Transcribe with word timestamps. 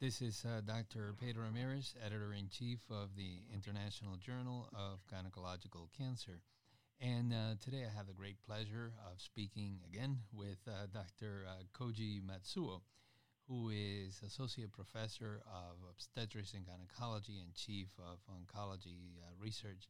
This 0.00 0.22
is 0.22 0.44
uh, 0.46 0.60
Dr. 0.60 1.12
Pedro 1.20 1.42
Ramirez, 1.46 1.96
editor 2.06 2.32
in 2.32 2.48
chief 2.48 2.78
of 2.88 3.16
the 3.16 3.42
International 3.52 4.14
Journal 4.16 4.68
of 4.72 5.00
Gynecological 5.10 5.88
Cancer. 5.98 6.38
And 7.00 7.32
uh, 7.32 7.58
today 7.60 7.82
I 7.84 7.96
have 7.96 8.06
the 8.06 8.12
great 8.12 8.36
pleasure 8.46 8.92
of 9.10 9.20
speaking 9.20 9.80
again 9.92 10.18
with 10.32 10.58
uh, 10.68 10.86
Dr. 10.94 11.46
Uh, 11.48 11.64
Koji 11.76 12.20
Matsuo, 12.22 12.82
who 13.48 13.70
is 13.70 14.22
Associate 14.24 14.70
Professor 14.70 15.42
of 15.48 15.78
Obstetrics 15.90 16.54
and 16.54 16.64
Gynecology 16.64 17.40
and 17.42 17.52
Chief 17.56 17.88
of 17.98 18.20
Oncology 18.30 19.18
uh, 19.18 19.34
Research 19.36 19.88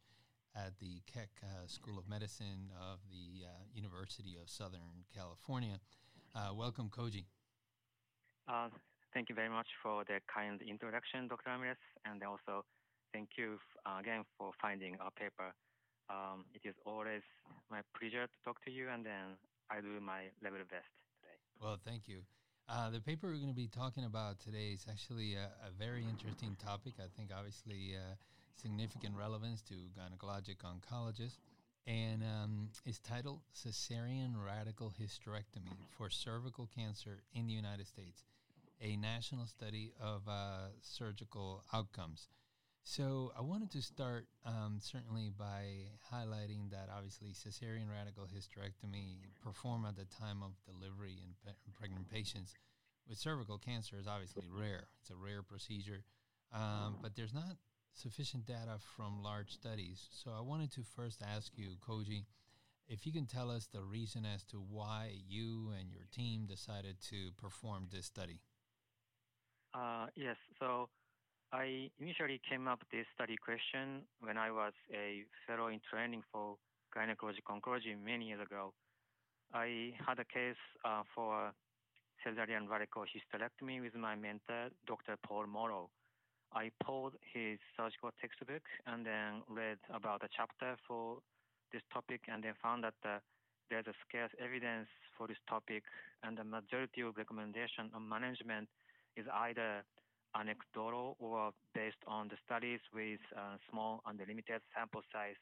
at 0.56 0.72
the 0.80 1.02
Keck 1.12 1.29
uh, 1.43 1.66
School 1.66 1.98
of 1.98 2.09
Medicine 2.09 2.70
of 2.80 3.00
the 3.11 3.45
University 3.79 4.38
of 4.40 4.48
Southern 4.48 5.04
California. 5.14 5.79
Welcome, 6.54 6.88
Koji. 6.88 7.27
Uh, 8.48 8.70
thank 9.12 9.29
you 9.29 9.34
very 9.34 9.48
much 9.48 9.68
for 9.82 10.04
the 10.04 10.20
kind 10.32 10.61
introduction, 10.62 11.29
Dr. 11.29 11.50
Ramirez, 11.50 11.76
and 12.04 12.22
also 12.22 12.64
thank 13.12 13.31
you 13.36 13.58
uh, 13.86 14.00
again 14.00 14.25
for 14.36 14.53
finding 14.61 14.96
our 15.00 15.11
paper. 15.12 15.53
Um, 16.11 16.44
it 16.54 16.67
is 16.67 16.75
always 16.86 17.22
my 17.71 17.81
pleasure 17.98 18.26
to 18.26 18.39
talk 18.44 18.64
to 18.64 18.71
you, 18.71 18.89
and 18.89 19.04
then 19.04 19.36
I 19.71 19.81
do 19.81 20.00
my 20.00 20.32
level 20.43 20.61
best 20.71 20.89
today. 21.21 21.36
Well, 21.61 21.79
thank 21.84 22.08
you. 22.08 22.22
Uh, 22.68 22.90
the 22.90 23.00
paper 23.00 23.29
we're 23.29 23.40
going 23.40 23.48
to 23.48 23.54
be 23.54 23.68
talking 23.68 24.04
about 24.04 24.40
today 24.40 24.72
is 24.72 24.86
actually 24.90 25.34
a, 25.34 25.48
a 25.67 25.70
very 25.79 26.04
interesting 26.04 26.56
topic. 26.62 26.95
I 26.98 27.09
think, 27.17 27.31
obviously, 27.36 27.96
uh, 27.96 28.14
significant 28.54 29.17
relevance 29.17 29.62
to 29.62 29.75
gynecologic 29.96 30.56
oncologists. 30.64 31.39
And 31.86 32.22
um, 32.22 32.69
it's 32.84 32.98
titled 32.98 33.41
Caesarean 33.62 34.36
Radical 34.36 34.92
Hysterectomy 35.00 35.72
for 35.97 36.11
Cervical 36.11 36.69
Cancer 36.77 37.22
in 37.33 37.47
the 37.47 37.55
United 37.55 37.86
States, 37.86 38.25
a 38.81 38.97
national 38.97 39.47
study 39.47 39.92
of 40.00 40.23
uh, 40.28 40.69
surgical 40.83 41.64
outcomes. 41.73 42.28
So 42.85 43.33
I 43.37 43.43
wanted 43.43 43.70
to 43.73 43.83
start 43.83 44.29
um, 44.47 44.79
certainly 44.81 45.31
by 45.37 45.93
highlighting 46.12 46.70
that 46.70 46.89
obviously 46.95 47.31
cesarean 47.31 47.91
radical 47.93 48.25
hysterectomy 48.25 49.19
performed 49.43 49.87
at 49.89 49.97
the 49.97 50.07
time 50.07 50.43
of 50.43 50.53
delivery 50.65 51.19
in, 51.23 51.35
pe- 51.45 51.59
pregnant 51.79 52.09
patients 52.11 52.55
with 53.09 53.19
cervical 53.19 53.59
cancer 53.59 53.97
is 53.98 54.07
obviously 54.07 54.45
rare. 54.51 54.89
It's 55.01 55.11
a 55.11 55.17
rare 55.17 55.42
procedure, 55.42 56.03
um, 56.53 56.97
but 57.03 57.15
there's 57.15 57.35
not 57.35 57.57
sufficient 57.92 58.47
data 58.47 58.79
from 58.97 59.23
large 59.23 59.51
studies. 59.51 60.09
So 60.11 60.31
I 60.37 60.41
wanted 60.41 60.73
to 60.73 60.83
first 60.83 61.23
ask 61.23 61.53
you, 61.57 61.77
Koji, 61.87 62.25
if 62.89 63.07
you 63.07 63.13
can 63.13 63.27
tell 63.27 63.51
us 63.51 63.67
the 63.67 63.83
reason 63.83 64.25
as 64.25 64.45
to 64.45 64.57
why 64.57 65.13
you 65.29 65.73
and 65.79 65.91
your 65.92 66.05
team 66.11 66.47
decided 66.47 66.97
to 67.11 67.33
perform 67.37 67.89
this 67.92 68.07
study. 68.07 68.41
Uh, 69.74 70.06
yes, 70.16 70.36
so 70.58 70.88
I 71.52 71.91
initially 72.00 72.41
came 72.48 72.69
up 72.69 72.80
this 72.92 73.06
study 73.14 73.36
question 73.36 74.02
when 74.20 74.36
I 74.36 74.50
was 74.50 74.72
a 74.92 75.24
fellow 75.47 75.69
in 75.69 75.80
training 75.91 76.22
for 76.33 76.56
gynecologic 76.97 77.44
oncology 77.48 77.96
many 77.96 78.28
years 78.28 78.41
ago. 78.41 78.72
I 79.52 79.92
had 80.06 80.19
a 80.19 80.24
case 80.24 80.61
uh, 80.84 81.02
for 81.14 81.52
cesarean 82.24 82.69
radical 82.69 83.05
hysterectomy 83.05 83.80
with 83.83 83.94
my 83.94 84.14
mentor, 84.14 84.69
Dr. 84.86 85.16
Paul 85.22 85.46
Morrow. 85.46 85.89
I 86.52 86.70
pulled 86.84 87.14
his 87.33 87.58
surgical 87.77 88.11
textbook 88.20 88.62
and 88.86 89.05
then 89.05 89.42
read 89.48 89.78
about 89.92 90.22
a 90.24 90.28
chapter 90.34 90.77
for 90.86 91.19
this 91.72 91.83
topic 91.92 92.22
and 92.28 92.42
then 92.42 92.55
found 92.62 92.84
that 92.84 92.96
uh, 93.05 93.19
there's 93.69 93.86
a 93.86 93.92
scarce 94.08 94.33
evidence 94.42 94.89
for 95.16 95.28
this 95.28 95.36
topic 95.48 95.84
and 96.22 96.36
the 96.39 96.44
majority 96.44 97.02
of 97.02 97.16
recommendation 97.16 97.91
on 97.94 98.08
management 98.08 98.69
is 99.17 99.27
either 99.33 99.84
anecdotal 100.34 101.17
or 101.19 101.53
based 101.75 102.03
on 102.06 102.28
the 102.28 102.37
studies 102.45 102.81
with 102.92 103.20
uh, 103.37 103.56
small 103.70 104.03
and 104.06 104.19
limited 104.19 104.61
sample 104.75 105.03
size. 105.12 105.37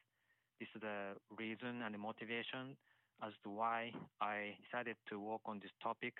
This 0.60 0.68
is 0.74 0.80
the 0.80 1.14
reason 1.36 1.82
and 1.82 1.94
the 1.94 1.98
motivation 1.98 2.76
as 3.22 3.32
to 3.44 3.50
why 3.50 3.92
I 4.20 4.56
decided 4.64 4.96
to 5.10 5.18
work 5.20 5.40
on 5.46 5.58
this 5.60 5.72
topic 5.82 6.14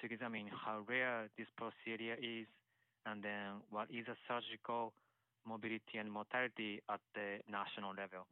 to 0.00 0.12
examine 0.12 0.48
how 0.48 0.84
rare 0.88 1.28
this 1.38 1.46
procedure 1.56 2.16
is 2.20 2.46
and 3.06 3.22
then 3.22 3.62
what 3.70 3.88
is 3.90 4.06
the 4.06 4.16
surgical 4.28 4.92
morbidity 5.46 5.98
and 5.98 6.10
mortality 6.10 6.82
at 6.90 7.00
the 7.14 7.38
national 7.50 7.94
level. 7.94 8.26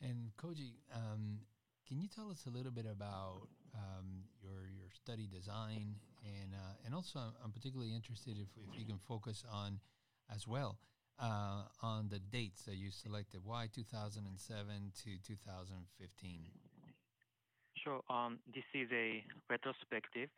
And 0.00 0.30
Koji, 0.36 0.72
um, 0.94 1.40
can 1.86 2.00
you 2.00 2.08
tell 2.08 2.30
us 2.30 2.46
a 2.46 2.50
little 2.50 2.72
bit 2.72 2.86
about 2.86 3.48
um, 3.74 4.24
your 4.42 4.68
your 4.68 4.90
study 4.92 5.26
design 5.26 5.96
and 6.24 6.54
uh, 6.54 6.84
and 6.84 6.94
also 6.94 7.20
I'm 7.42 7.52
particularly 7.52 7.94
interested 7.94 8.36
if, 8.38 8.48
if 8.56 8.78
you 8.78 8.86
can 8.86 8.98
focus 8.98 9.44
on 9.50 9.80
as 10.32 10.46
well 10.46 10.78
uh, 11.18 11.62
on 11.82 12.08
the 12.08 12.18
dates 12.18 12.62
that 12.62 12.76
you 12.76 12.90
selected. 12.90 13.40
Why 13.44 13.68
2007 13.72 14.92
to 15.04 15.10
2015? 15.26 16.40
Sure. 17.84 18.00
Um, 18.10 18.38
this 18.52 18.64
is 18.74 18.88
a 18.92 19.24
retrospective 19.48 20.28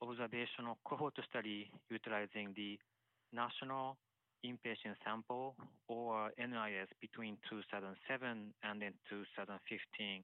observational 0.00 0.78
cohort 0.84 1.14
study 1.28 1.70
utilizing 1.90 2.54
the 2.56 2.78
national 3.32 3.96
inpatient 4.46 4.94
sample 5.04 5.56
or 5.88 6.30
NIS 6.38 6.88
between 7.00 7.36
2007 7.50 8.54
and 8.62 8.82
then 8.82 8.92
2015 9.10 10.22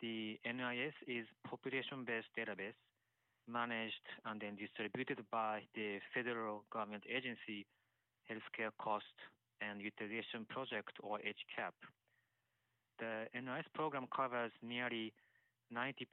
the 0.00 0.38
NIS 0.44 0.94
is 1.06 1.26
population-based 1.48 2.28
database 2.36 2.76
managed 3.48 4.06
and 4.24 4.40
then 4.40 4.56
distributed 4.56 5.20
by 5.30 5.60
the 5.74 5.98
federal 6.14 6.64
government 6.72 7.04
agency 7.08 7.66
Healthcare 8.30 8.72
Cost 8.80 9.04
and 9.60 9.80
Utilization 9.80 10.46
Project 10.48 10.96
or 11.02 11.18
HCUP. 11.18 11.76
The 12.98 13.26
NIS 13.34 13.66
program 13.74 14.06
covers 14.14 14.52
nearly 14.62 15.12
90% 15.72 16.06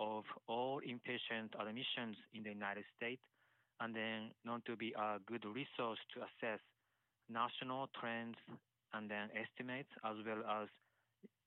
of 0.00 0.24
all 0.48 0.80
inpatient 0.80 1.54
admissions 1.60 2.16
in 2.34 2.42
the 2.42 2.50
United 2.50 2.84
States 2.96 3.22
and 3.80 3.94
then 3.94 4.30
known 4.44 4.62
to 4.66 4.76
be 4.76 4.94
a 4.96 5.18
good 5.26 5.44
resource 5.44 5.98
to 6.14 6.20
assess 6.24 6.60
national 7.28 7.88
trends 8.00 8.36
and 8.94 9.10
then 9.10 9.28
estimates 9.36 9.90
as 10.04 10.16
well 10.24 10.42
as 10.62 10.68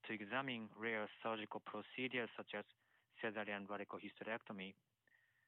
to 0.09 0.15
examine 0.15 0.67
rare 0.73 1.07
surgical 1.21 1.61
procedures 1.61 2.29
such 2.35 2.57
as 2.57 2.65
cesarean 3.21 3.69
radical 3.69 3.99
hysterectomy. 4.01 4.73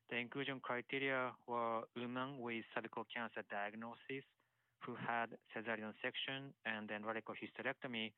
The 0.10 0.18
inclusion 0.18 0.60
criteria 0.62 1.32
were 1.48 1.82
women 1.98 2.40
with 2.40 2.64
cervical 2.76 3.06
cancer 3.10 3.42
diagnosis 3.50 4.24
who 4.86 4.94
had 4.96 5.34
cesarean 5.50 5.94
section 6.02 6.54
and 6.66 6.88
then 6.88 7.04
radical 7.04 7.34
hysterectomy 7.34 8.12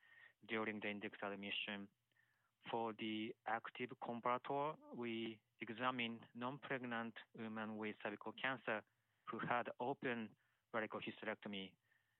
during 0.49 0.79
the 0.81 0.89
index 0.89 1.17
admission. 1.23 1.87
For 2.69 2.93
the 2.99 3.33
active 3.47 3.91
comparator, 4.03 4.73
we 4.97 5.37
examined 5.61 6.19
non-pregnant 6.35 7.13
women 7.39 7.77
with 7.77 7.95
cervical 8.03 8.33
cancer 8.41 8.81
who 9.29 9.39
had 9.47 9.69
open 9.79 10.27
radical 10.73 10.99
hysterectomy. 10.99 11.71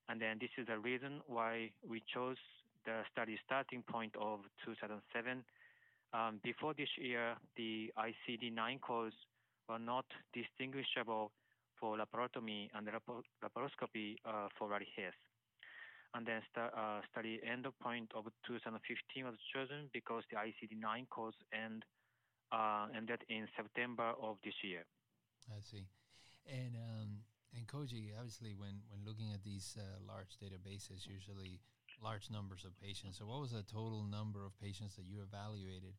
And 0.07 0.21
then 0.21 0.37
this 0.39 0.51
is 0.57 0.67
the 0.67 0.79
reason 0.79 1.21
why 1.27 1.71
we 1.87 2.03
chose 2.13 2.37
the 2.85 3.01
study 3.11 3.37
starting 3.45 3.83
point 3.83 4.15
of 4.19 4.39
2007. 4.65 5.43
Um, 6.13 6.39
before 6.43 6.73
this 6.73 6.89
year, 6.97 7.35
the 7.57 7.91
ICD-9 7.97 8.81
codes 8.81 9.15
were 9.67 9.79
not 9.79 10.05
distinguishable 10.33 11.31
for 11.79 11.97
laparotomy 11.97 12.69
and 12.73 12.87
laparoscopy 12.87 14.15
uh, 14.25 14.47
for 14.57 14.69
rari 14.69 14.87
And 16.13 16.25
then 16.25 16.41
st- 16.53 16.71
uh, 16.75 17.01
study 17.11 17.41
end 17.43 17.65
point 17.81 18.11
of 18.15 18.25
2015 18.47 19.25
was 19.25 19.35
chosen 19.53 19.89
because 19.91 20.23
the 20.29 20.37
ICD-9 20.37 21.09
codes 21.09 21.37
end 21.51 21.83
uh, 22.51 22.87
ended 22.95 23.21
in 23.29 23.47
September 23.57 24.13
of 24.21 24.37
this 24.45 24.53
year. 24.63 24.85
I 25.49 25.59
see, 25.59 25.87
and 26.47 26.75
um, 26.75 27.09
and 27.55 27.67
Koji, 27.67 28.13
obviously, 28.15 28.53
when 28.55 28.81
when 28.89 29.03
looking 29.03 29.33
at 29.33 29.43
these 29.43 29.75
uh, 29.75 29.99
large 30.07 30.37
databases, 30.39 31.05
usually 31.09 31.59
large 32.03 32.29
numbers 32.29 32.65
of 32.65 32.77
patients. 32.79 33.17
So, 33.17 33.25
what 33.25 33.39
was 33.39 33.51
the 33.51 33.63
total 33.63 34.03
number 34.03 34.45
of 34.45 34.59
patients 34.59 34.95
that 34.97 35.05
you 35.07 35.23
evaluated, 35.23 35.95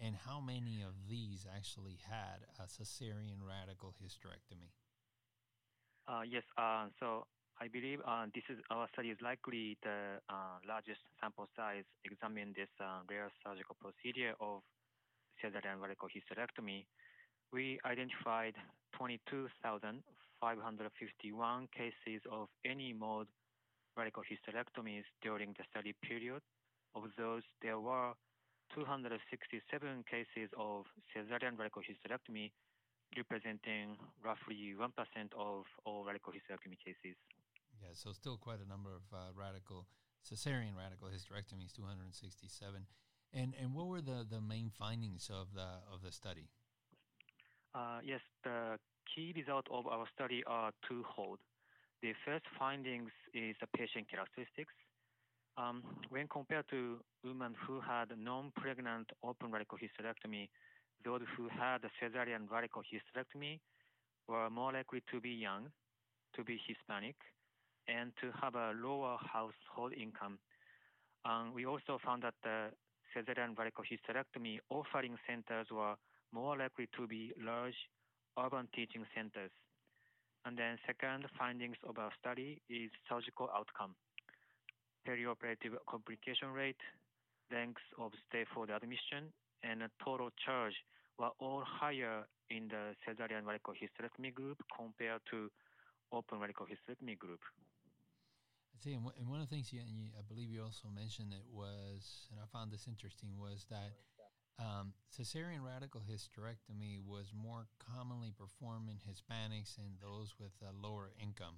and 0.00 0.16
how 0.16 0.40
many 0.40 0.82
of 0.82 0.94
these 1.08 1.44
actually 1.44 1.98
had 2.08 2.48
a 2.58 2.64
cesarean 2.64 3.44
radical 3.44 3.94
hysterectomy? 4.00 4.72
Uh, 6.08 6.22
yes. 6.26 6.42
Uh, 6.56 6.88
so, 6.98 7.26
I 7.60 7.68
believe 7.68 8.00
uh, 8.06 8.24
this 8.34 8.44
is 8.48 8.58
our 8.70 8.88
study 8.92 9.10
is 9.10 9.18
likely 9.22 9.76
the 9.84 10.18
uh, 10.28 10.58
largest 10.66 11.00
sample 11.20 11.48
size 11.54 11.84
examining 12.04 12.54
this 12.56 12.70
uh, 12.80 13.02
rare 13.08 13.30
surgical 13.44 13.76
procedure 13.78 14.34
of 14.40 14.62
cesarean 15.38 15.78
radical 15.78 16.08
hysterectomy. 16.08 16.86
We 17.52 17.78
identified 17.84 18.56
22,551 18.96 21.68
cases 21.76 22.22
of 22.32 22.48
any 22.64 22.92
mode 22.92 23.28
radical 23.96 24.22
hysterectomies 24.22 25.04
during 25.22 25.54
the 25.58 25.64
study 25.70 25.94
period. 26.02 26.42
Of 26.94 27.04
those, 27.16 27.42
there 27.62 27.80
were 27.80 28.12
267 28.74 30.04
cases 30.08 30.50
of 30.58 30.84
cesarean 31.12 31.58
radical 31.58 31.82
hysterectomy 31.82 32.52
representing 33.16 33.96
roughly 34.24 34.74
1% 34.76 34.88
of 35.36 35.64
all 35.84 36.04
radical 36.04 36.32
hysterectomy 36.32 36.76
cases. 36.80 37.16
Yeah, 37.80 37.92
so 37.92 38.12
still 38.12 38.36
quite 38.36 38.60
a 38.64 38.68
number 38.68 38.90
of 38.90 39.02
uh, 39.12 39.32
radical 39.34 39.86
cesarean 40.24 40.76
radical 40.76 41.08
hysterectomies, 41.08 41.72
267. 41.74 42.86
And 43.34 43.54
and 43.60 43.74
what 43.74 43.86
were 43.86 44.02
the, 44.02 44.26
the 44.28 44.40
main 44.40 44.70
findings 44.70 45.30
of 45.32 45.54
the 45.54 45.80
of 45.92 46.02
the 46.04 46.12
study? 46.12 46.48
Uh, 47.74 48.00
yes, 48.04 48.20
the 48.44 48.78
key 49.14 49.32
result 49.34 49.66
of 49.70 49.86
our 49.86 50.06
study 50.14 50.42
are 50.46 50.72
twofold. 50.86 51.38
The 52.02 52.14
first 52.26 52.44
findings 52.58 53.12
is 53.32 53.54
the 53.60 53.68
patient 53.78 54.10
characteristics. 54.10 54.74
Um, 55.56 55.84
when 56.10 56.26
compared 56.26 56.66
to 56.70 56.98
women 57.22 57.54
who 57.64 57.80
had 57.80 58.08
non-pregnant 58.18 59.10
open 59.22 59.52
radical 59.52 59.78
hysterectomy, 59.78 60.48
those 61.04 61.20
who 61.36 61.48
had 61.48 61.78
a 61.84 61.90
cesarean 62.02 62.50
radical 62.50 62.82
hysterectomy 62.82 63.60
were 64.26 64.50
more 64.50 64.72
likely 64.72 65.00
to 65.12 65.20
be 65.20 65.30
young, 65.30 65.70
to 66.34 66.42
be 66.42 66.58
Hispanic, 66.66 67.14
and 67.86 68.10
to 68.20 68.32
have 68.42 68.56
a 68.56 68.72
lower 68.74 69.16
household 69.22 69.92
income. 69.92 70.38
Um, 71.24 71.52
we 71.54 71.66
also 71.66 72.00
found 72.04 72.24
that 72.24 72.34
the 72.42 72.70
cesarean 73.14 73.56
radical 73.56 73.84
hysterectomy 73.84 74.58
offering 74.70 75.16
centers 75.28 75.68
were 75.70 75.94
more 76.32 76.56
likely 76.56 76.88
to 76.96 77.06
be 77.06 77.32
large 77.40 77.76
urban 78.36 78.66
teaching 78.74 79.04
centers. 79.14 79.52
And 80.44 80.58
then 80.58 80.78
second 80.86 81.26
findings 81.38 81.76
of 81.88 81.98
our 81.98 82.10
study 82.18 82.60
is 82.68 82.90
surgical 83.08 83.48
outcome, 83.54 83.94
perioperative 85.06 85.78
complication 85.88 86.50
rate, 86.52 86.82
length 87.52 87.82
of 87.98 88.10
stay 88.28 88.44
for 88.52 88.66
the 88.66 88.74
admission, 88.74 89.30
and 89.62 89.82
total 90.04 90.30
charge 90.44 90.74
were 91.18 91.30
all 91.38 91.62
higher 91.64 92.26
in 92.50 92.68
the 92.68 92.94
cesarean 93.06 93.46
radical 93.46 93.74
hysterectomy 93.74 94.34
group 94.34 94.58
compared 94.76 95.20
to 95.30 95.48
open 96.12 96.40
radical 96.40 96.66
hysterectomy 96.66 97.16
group. 97.16 97.40
I 98.74 98.82
see, 98.82 98.94
and, 98.94 99.04
one 99.04 99.40
of 99.40 99.48
the 99.48 99.54
things 99.54 99.72
you, 99.72 99.80
you, 99.86 100.10
I 100.18 100.22
believe 100.26 100.50
you 100.50 100.62
also 100.62 100.88
mentioned 100.92 101.32
it 101.32 101.46
was, 101.52 102.26
and 102.30 102.40
I 102.42 102.46
found 102.50 102.72
this 102.72 102.88
interesting, 102.88 103.38
was 103.38 103.66
that 103.70 103.94
um, 104.58 104.92
cesarean 105.10 105.64
radical 105.64 106.00
hysterectomy 106.00 106.98
was 107.04 107.32
more 107.34 107.66
commonly 107.78 108.32
performed 108.36 108.88
in 108.88 108.96
Hispanics 108.96 109.78
and 109.78 109.96
those 110.00 110.34
with 110.38 110.52
a 110.62 110.72
lower 110.86 111.12
income. 111.20 111.56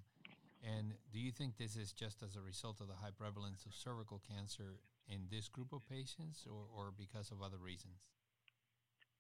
And 0.65 0.95
do 1.13 1.19
you 1.19 1.31
think 1.31 1.57
this 1.59 1.77
is 1.77 1.93
just 1.93 2.23
as 2.23 2.37
a 2.37 2.41
result 2.41 2.81
of 2.81 2.89
the 2.89 2.95
high 2.95 3.13
prevalence 3.17 3.67
of 3.67 3.75
cervical 3.75 4.21
cancer 4.27 4.81
in 5.09 5.29
this 5.31 5.49
group 5.49 5.73
of 5.73 5.87
patients 5.89 6.47
or, 6.49 6.65
or 6.73 6.91
because 6.97 7.31
of 7.31 7.43
other 7.43 7.59
reasons? 7.59 8.01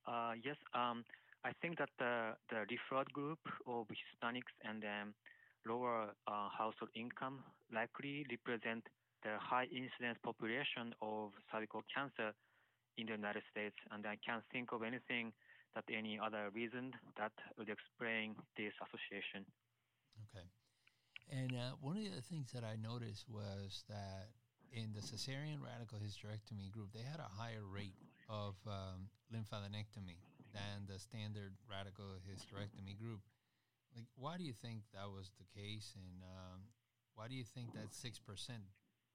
Uh, 0.06 0.32
yes, 0.43 0.56
um, 0.75 1.05
I 1.44 1.53
think 1.61 1.79
that 1.79 1.91
the, 1.99 2.32
the 2.49 2.65
referred 2.71 3.12
group 3.12 3.41
of 3.67 3.87
Hispanics 3.88 4.53
and 4.65 4.82
um, 4.85 5.15
lower 5.67 6.15
uh, 6.26 6.49
household 6.49 6.91
income 6.97 7.44
likely 7.73 8.25
represent 8.31 8.85
the 9.23 9.37
high 9.41 9.65
incidence 9.65 10.19
population 10.23 10.94
of 11.03 11.32
cervical 11.53 11.82
cancer 11.94 12.32
in 12.96 13.06
the 13.06 13.12
United 13.12 13.43
States, 13.50 13.76
and 13.91 14.06
I 14.06 14.17
can't 14.25 14.44
think 14.52 14.73
of 14.73 14.82
anything 14.82 15.32
that 15.75 15.85
any 15.91 16.19
other 16.19 16.50
reason 16.55 16.94
that 17.19 17.32
would 17.58 17.69
explain 17.69 18.37
this 18.56 18.73
association. 18.79 19.43
Okay. 20.31 20.46
And 21.31 21.52
uh, 21.56 21.75
one 21.81 21.96
of 21.96 22.14
the 22.14 22.23
things 22.23 22.52
that 22.52 22.62
I 22.62 22.76
noticed 22.76 23.26
was 23.29 23.82
that 23.88 24.31
in 24.70 24.94
the 24.94 25.02
cesarean 25.02 25.58
radical 25.62 25.99
hysterectomy 25.99 26.70
group, 26.70 26.93
they 26.94 27.02
had 27.02 27.19
a 27.19 27.31
higher 27.31 27.67
rate 27.67 27.99
of 28.29 28.55
um, 28.67 29.11
lymphadenectomy 29.35 30.19
than 30.55 30.87
the 30.87 30.99
standard 30.99 31.58
radical 31.67 32.23
hysterectomy 32.23 32.94
group. 32.99 33.20
Like, 33.94 34.06
why 34.14 34.37
do 34.38 34.44
you 34.44 34.55
think 34.55 34.82
that 34.94 35.11
was 35.11 35.31
the 35.38 35.47
case, 35.55 35.94
and 35.94 36.23
um, 36.23 36.70
why 37.14 37.26
do 37.26 37.35
you 37.35 37.44
think 37.44 37.75
that 37.75 37.94
six 37.94 38.19
percent 38.19 38.67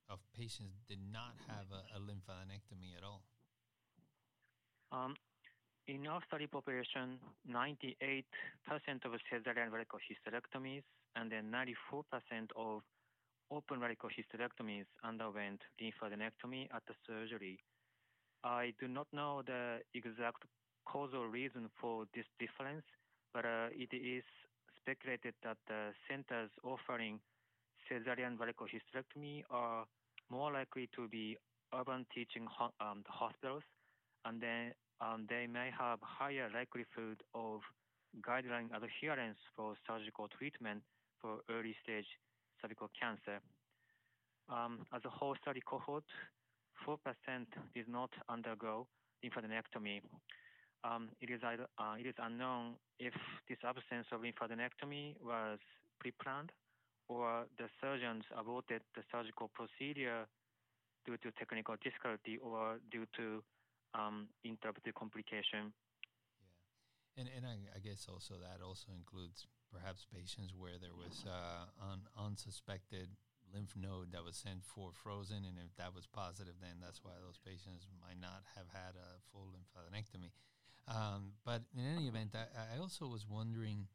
of 0.07 0.19
patients 0.35 0.79
did 0.87 0.99
not 0.99 1.35
have 1.47 1.67
a, 1.71 1.83
a 1.95 1.99
lymphadenectomy 1.99 2.95
at 2.95 3.03
all? 3.03 3.23
Um, 4.91 5.15
in 5.87 6.05
our 6.07 6.21
study 6.27 6.47
population, 6.47 7.17
98% 7.49 8.23
of 9.05 9.11
cesarean 9.31 9.71
radical 9.71 9.99
hysterectomies 9.99 10.83
and 11.15 11.31
then 11.31 11.51
94% 11.51 12.03
of 12.55 12.81
open 13.51 13.79
radical 13.79 14.09
hysterectomies 14.09 14.85
underwent 15.03 15.61
lymphadenectomy 15.81 16.67
at 16.73 16.83
the 16.87 16.93
surgery. 17.07 17.59
I 18.43 18.73
do 18.79 18.87
not 18.87 19.07
know 19.11 19.41
the 19.45 19.79
exact 19.93 20.43
causal 20.85 21.27
reason 21.27 21.69
for 21.81 22.05
this 22.15 22.25
difference, 22.39 22.83
but 23.33 23.45
uh, 23.45 23.67
it 23.71 23.93
is 23.95 24.23
speculated 24.79 25.33
that 25.43 25.57
the 25.67 25.91
centers 26.09 26.49
offering 26.63 27.19
cesarean 27.89 28.39
radical 28.39 28.67
hysterectomy 28.67 29.43
are 29.49 29.85
more 30.29 30.51
likely 30.51 30.89
to 30.95 31.07
be 31.07 31.37
urban 31.73 32.05
teaching 32.13 32.45
ho- 32.49 32.73
um, 32.79 33.03
hospitals, 33.07 33.63
and 34.25 34.41
then 34.41 34.73
um, 35.01 35.25
they 35.29 35.47
may 35.47 35.69
have 35.77 35.99
higher 36.01 36.49
likelihood 36.53 37.21
of 37.33 37.61
guideline 38.25 38.69
adherence 38.75 39.37
for 39.55 39.75
surgical 39.87 40.27
treatment 40.27 40.81
for 41.21 41.39
early 41.49 41.75
stage 41.83 42.07
cervical 42.61 42.89
cancer. 42.99 43.39
Um, 44.49 44.85
as 44.93 45.01
a 45.05 45.09
whole 45.09 45.35
study 45.41 45.61
cohort, 45.65 46.03
4% 46.87 46.97
did 47.75 47.87
not 47.87 48.09
undergo 48.27 48.87
lymphadenectomy. 49.23 50.01
Um, 50.83 51.09
it, 51.21 51.29
is, 51.29 51.41
uh, 51.43 51.95
it 51.99 52.07
is 52.07 52.15
unknown 52.17 52.75
if 52.99 53.13
this 53.47 53.57
absence 53.63 54.07
of 54.11 54.21
lymphadenectomy 54.21 55.15
was 55.21 55.59
pre-planned 55.99 56.51
or 57.09 57.45
the 57.57 57.67
surgeons 57.81 58.23
aborted 58.37 58.81
the 58.95 59.01
surgical 59.11 59.49
procedure 59.53 60.25
due 61.05 61.17
to 61.17 61.31
technical 61.37 61.75
difficulty 61.83 62.37
or 62.37 62.77
due 62.91 63.05
to 63.17 63.43
um, 63.93 64.27
complication. 64.95 65.73
Yeah, 67.15 67.23
and 67.23 67.29
and 67.35 67.45
I, 67.45 67.57
I, 67.75 67.79
guess 67.79 68.07
also 68.09 68.35
that 68.39 68.63
also 68.63 68.91
includes 68.95 69.47
perhaps 69.71 70.05
patients 70.05 70.53
where 70.55 70.77
there 70.81 70.95
was 70.95 71.25
uh, 71.25 71.69
un, 71.91 72.01
unsuspected 72.17 73.09
lymph 73.53 73.73
node 73.75 74.13
that 74.13 74.23
was 74.23 74.35
sent 74.35 74.63
for 74.63 74.91
frozen, 74.93 75.45
and 75.45 75.57
if 75.57 75.73
that 75.77 75.93
was 75.93 76.05
positive, 76.05 76.55
then 76.61 76.77
that's 76.81 77.03
why 77.03 77.17
those 77.25 77.39
patients 77.41 77.87
might 77.97 78.19
not 78.21 78.45
have 78.55 78.69
had 78.71 78.93
a 78.93 79.17
full 79.31 79.49
lymphadenectomy. 79.53 80.31
Um, 80.89 81.33
but 81.45 81.61
in 81.77 81.85
any 81.85 82.07
event, 82.07 82.33
I, 82.33 82.75
I 82.75 82.79
also 82.79 83.05
was 83.05 83.25
wondering 83.29 83.87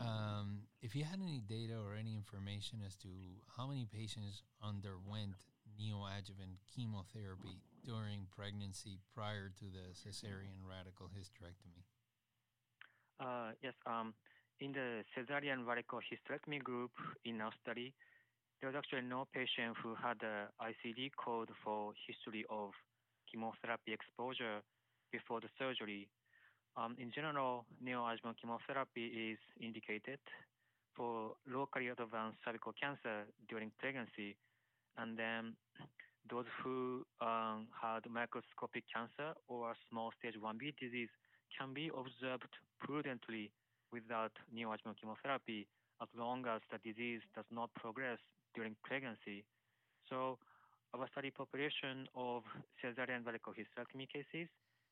um, 0.00 0.66
if 0.82 0.96
you 0.96 1.04
had 1.04 1.20
any 1.20 1.40
data 1.40 1.74
or 1.74 1.94
any 1.94 2.14
information 2.14 2.80
as 2.86 2.96
to 2.96 3.08
how 3.56 3.66
many 3.66 3.86
patients 3.86 4.42
underwent 4.62 5.44
neoadjuvant 5.80 6.58
chemotherapy 6.74 7.60
during 7.84 8.26
pregnancy 8.34 8.98
prior 9.14 9.52
to 9.60 9.64
the 9.68 9.92
cesarean 9.92 10.64
radical 10.64 11.06
hysterectomy. 11.12 11.84
Uh, 13.20 13.52
yes, 13.62 13.74
um, 13.86 14.14
in 14.60 14.72
the 14.72 15.04
cesarean 15.12 15.66
radical 15.66 16.00
hysterectomy 16.00 16.62
group 16.62 16.90
in 17.24 17.40
our 17.40 17.52
study, 17.62 17.92
there 18.60 18.70
was 18.70 18.76
actually 18.76 19.06
no 19.06 19.26
patient 19.32 19.76
who 19.82 19.94
had 19.94 20.16
an 20.22 20.48
ICD 20.60 21.10
code 21.22 21.50
for 21.62 21.92
history 22.06 22.44
of 22.48 22.70
chemotherapy 23.30 23.92
exposure 23.92 24.62
before 25.12 25.40
the 25.40 25.48
surgery. 25.58 26.08
Um, 26.76 26.96
in 26.98 27.12
general, 27.14 27.66
neoadjuvant 27.84 28.40
chemotherapy 28.40 29.32
is 29.32 29.38
indicated 29.60 30.18
for 30.96 31.34
locally 31.46 31.88
advanced 31.88 32.38
cervical 32.44 32.72
cancer 32.72 33.26
during 33.48 33.70
pregnancy, 33.78 34.36
and 34.96 35.18
then 35.18 35.54
those 36.30 36.46
who 36.62 37.04
um, 37.20 37.68
had 37.74 38.00
microscopic 38.10 38.84
cancer 38.92 39.34
or 39.48 39.74
small 39.90 40.10
stage 40.18 40.34
1B 40.40 40.74
disease 40.80 41.12
can 41.56 41.74
be 41.74 41.90
observed 41.92 42.48
prudently 42.80 43.50
without 43.92 44.32
neoadjuvant 44.54 44.98
chemotherapy 45.00 45.66
as 46.02 46.08
long 46.16 46.44
as 46.46 46.60
the 46.72 46.78
disease 46.82 47.20
does 47.34 47.44
not 47.50 47.70
progress 47.74 48.18
during 48.54 48.74
pregnancy. 48.82 49.44
So 50.08 50.38
our 50.94 51.06
study 51.12 51.30
population 51.30 52.08
of 52.14 52.42
cesarean 52.82 53.24
radical 53.24 53.52
hysterectomy 53.52 54.08
cases 54.08 54.48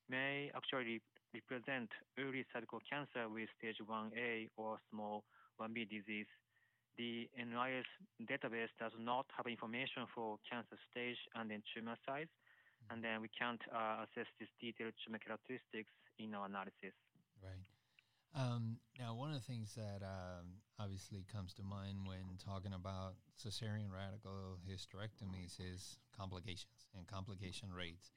may 0.08 0.50
actually 0.54 1.00
represent 1.34 1.90
early 2.18 2.44
cervical 2.52 2.80
cancer 2.88 3.28
with 3.28 3.48
stage 3.58 3.78
1A 3.80 4.48
or 4.56 4.78
small 4.90 5.24
1B 5.60 5.88
disease. 5.88 6.26
The 6.98 7.28
NIS 7.36 7.88
database 8.28 8.72
does 8.78 8.92
not 8.98 9.26
have 9.36 9.46
information 9.46 10.04
for 10.14 10.38
cancer 10.48 10.76
stage 10.90 11.16
and 11.34 11.50
then 11.50 11.62
tumor 11.74 11.96
size, 12.06 12.28
and 12.90 13.02
then 13.02 13.20
we 13.20 13.28
can't 13.32 13.60
uh, 13.72 14.04
assess 14.04 14.28
these 14.38 14.52
detailed 14.60 14.92
tumor 15.04 15.18
characteristics 15.18 15.90
in 16.18 16.34
our 16.34 16.46
analysis. 16.46 16.92
Right. 17.42 17.66
Um, 18.34 18.78
now, 18.98 19.14
one 19.14 19.28
of 19.28 19.36
the 19.36 19.44
things 19.44 19.74
that 19.74 20.00
um, 20.02 20.60
obviously 20.78 21.24
comes 21.32 21.52
to 21.54 21.62
mind 21.62 22.06
when 22.06 22.40
talking 22.42 22.72
about 22.72 23.14
cesarean 23.36 23.92
radical 23.92 24.56
hysterectomies 24.64 25.60
is 25.60 25.98
complications 26.16 26.88
and 26.96 27.06
complication 27.06 27.68
rates. 27.76 28.12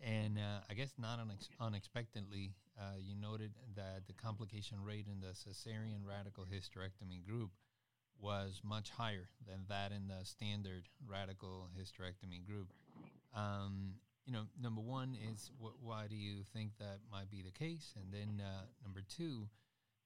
And 0.00 0.38
uh, 0.38 0.60
I 0.70 0.74
guess 0.74 0.94
not 0.96 1.18
unex- 1.18 1.50
unexpectedly, 1.60 2.54
uh, 2.78 2.96
you 2.98 3.14
noted 3.14 3.52
that 3.74 4.06
the 4.06 4.14
complication 4.14 4.78
rate 4.82 5.06
in 5.10 5.20
the 5.20 5.34
cesarean 5.34 6.06
radical 6.06 6.44
hysterectomy 6.44 7.26
group 7.26 7.50
was 8.20 8.60
much 8.64 8.90
higher 8.90 9.28
than 9.46 9.64
that 9.68 9.92
in 9.92 10.08
the 10.08 10.24
standard 10.24 10.88
radical 11.06 11.68
hysterectomy 11.78 12.44
group. 12.44 12.72
Um, 13.34 13.94
you 14.26 14.32
know, 14.32 14.42
number 14.60 14.80
one 14.80 15.16
is 15.32 15.50
wh- 15.60 15.82
why 15.82 16.06
do 16.08 16.16
you 16.16 16.42
think 16.52 16.72
that 16.78 16.98
might 17.10 17.30
be 17.30 17.42
the 17.42 17.50
case? 17.50 17.94
And 17.96 18.12
then 18.12 18.44
uh, 18.44 18.66
number 18.82 19.00
two, 19.16 19.48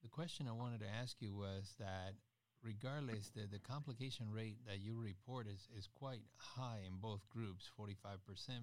the 0.02 0.09
question 0.09 0.47
I 0.49 0.52
wanted 0.52 0.81
to 0.81 0.87
ask 0.88 1.16
you 1.21 1.35
was 1.35 1.75
that 1.78 2.14
regardless, 2.62 3.31
the, 3.35 3.47
the 3.50 3.59
complication 3.59 4.26
rate 4.31 4.59
that 4.66 4.81
you 4.81 4.97
report 5.00 5.47
is, 5.49 5.69
is 5.76 5.88
quite 5.92 6.21
high 6.37 6.81
in 6.87 6.99
both 7.00 7.28
groups 7.28 7.71
45% 7.78 7.97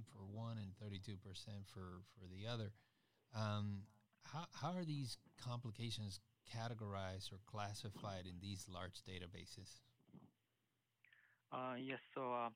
for 0.08 0.24
one 0.32 0.58
and 0.58 0.72
32% 0.92 1.18
for, 1.74 2.02
for 2.16 2.28
the 2.32 2.48
other. 2.48 2.72
Um, 3.36 3.84
how, 4.24 4.46
how 4.54 4.78
are 4.78 4.86
these 4.86 5.18
complications 5.44 6.20
categorized 6.50 7.32
or 7.32 7.40
classified 7.46 8.26
in 8.26 8.40
these 8.42 8.68
large 8.68 9.02
databases? 9.08 9.80
Uh, 11.52 11.76
yes, 11.82 12.00
so 12.14 12.34
uh, 12.34 12.50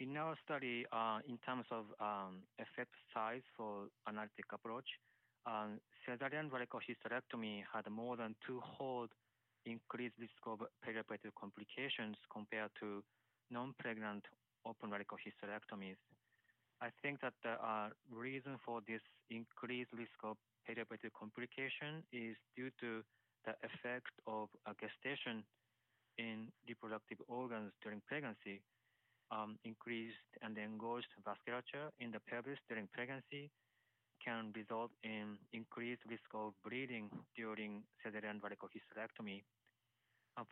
in 0.00 0.16
our 0.16 0.36
study, 0.44 0.84
uh, 0.92 1.20
in 1.28 1.38
terms 1.38 1.64
of 1.70 1.86
um, 2.00 2.42
effect 2.58 2.92
size 3.14 3.44
for 3.56 3.88
analytic 4.08 4.44
approach, 4.52 4.88
um, 5.46 5.80
cesarean 6.04 6.52
radical 6.52 6.80
hysterectomy 6.80 7.62
had 7.72 7.88
more 7.90 8.16
than 8.16 8.34
two-fold 8.46 9.10
increased 9.64 10.14
risk 10.20 10.40
of 10.46 10.60
perioperative 10.84 11.34
complications 11.38 12.16
compared 12.32 12.70
to 12.80 13.02
non-pregnant 13.50 14.24
open 14.66 14.90
radical 14.90 15.16
hysterectomies. 15.16 15.96
I 16.82 16.90
think 17.02 17.20
that 17.22 17.32
the 17.42 17.56
uh, 17.56 17.88
reason 18.12 18.58
for 18.64 18.80
this 18.86 19.00
increased 19.30 19.92
risk 19.96 20.18
of 20.22 20.36
perioperative 20.68 21.14
complication 21.18 22.04
is 22.12 22.36
due 22.54 22.70
to 22.80 23.02
the 23.46 23.54
effect 23.62 24.10
of 24.26 24.48
gestation 24.80 25.44
in 26.18 26.48
reproductive 26.68 27.18
organs 27.28 27.72
during 27.82 28.02
pregnancy. 28.06 28.60
Um, 29.32 29.58
increased 29.64 30.30
and 30.40 30.56
engorged 30.56 31.10
vasculature 31.26 31.90
in 31.98 32.12
the 32.12 32.20
pelvis 32.30 32.62
during 32.68 32.86
pregnancy 32.94 33.50
can 34.24 34.52
result 34.54 34.90
in 35.02 35.38
increased 35.52 36.02
risk 36.08 36.30
of 36.32 36.54
bleeding 36.64 37.10
during 37.34 37.82
cesarean 37.98 38.42
radical 38.42 38.68
hysterectomy. 38.70 39.42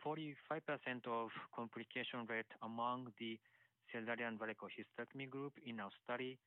45% 0.03 1.07
of 1.07 1.29
complication 1.55 2.25
rate 2.27 2.49
among 2.63 3.07
the 3.19 3.37
cesarean 3.93 4.39
radical 4.39 4.67
hysterectomy 4.67 5.29
group 5.29 5.53
in 5.65 5.79
our 5.79 5.91
study 6.03 6.37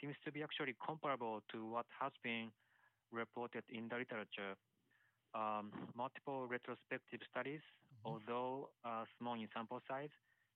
seems 0.00 0.14
to 0.24 0.30
be 0.30 0.42
actually 0.42 0.74
comparable 0.84 1.42
to 1.50 1.66
what 1.66 1.86
has 2.00 2.12
been 2.22 2.48
reported 3.12 3.64
in 3.68 3.88
the 3.88 3.96
literature. 3.96 4.54
Um, 5.36 5.68
multiple 5.92 6.48
retrospective 6.48 7.20
studies, 7.28 7.60
mm-hmm. 7.60 8.08
although 8.08 8.70
uh, 8.88 9.04
small 9.18 9.34
in 9.34 9.48
sample 9.52 9.84
size, 9.84 10.08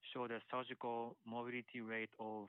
show 0.08 0.26
the 0.26 0.40
surgical 0.48 1.16
morbidity 1.28 1.84
rate 1.84 2.08
of 2.18 2.48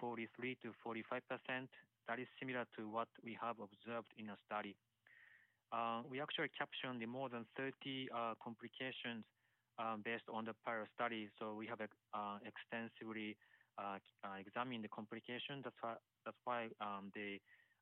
43 0.00 0.58
to 0.62 0.74
45 0.82 1.22
percent. 1.30 1.70
That 2.08 2.18
is 2.18 2.26
similar 2.42 2.66
to 2.76 2.90
what 2.90 3.06
we 3.22 3.38
have 3.40 3.62
observed 3.62 4.10
in 4.18 4.34
a 4.34 4.36
study. 4.44 4.74
Uh, 5.70 6.02
we 6.10 6.20
actually 6.20 6.50
captioned 6.58 7.00
the 7.00 7.06
more 7.06 7.28
than 7.30 7.46
30 7.56 7.70
uh, 8.10 8.34
complications 8.42 9.22
uh, 9.78 9.94
based 10.04 10.26
on 10.26 10.44
the 10.44 10.54
prior 10.64 10.86
study. 10.94 11.28
So 11.38 11.54
we 11.54 11.66
have 11.66 11.80
uh, 11.80 12.38
extensively 12.42 13.36
uh, 13.78 13.98
uh, 14.22 14.38
examined 14.38 14.84
the 14.84 14.88
complications. 14.88 15.62
That's 15.64 15.78
why, 15.80 15.94
that's 16.24 16.42
why 16.44 16.68
um, 16.80 17.10
the 17.14 17.38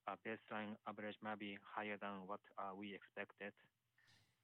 Uh, 0.08 0.18
baseline 0.26 0.74
average 0.88 1.14
might 1.22 1.38
be 1.38 1.56
higher 1.62 1.96
than 2.00 2.26
what 2.26 2.40
uh, 2.58 2.74
we 2.74 2.94
expected. 2.94 3.52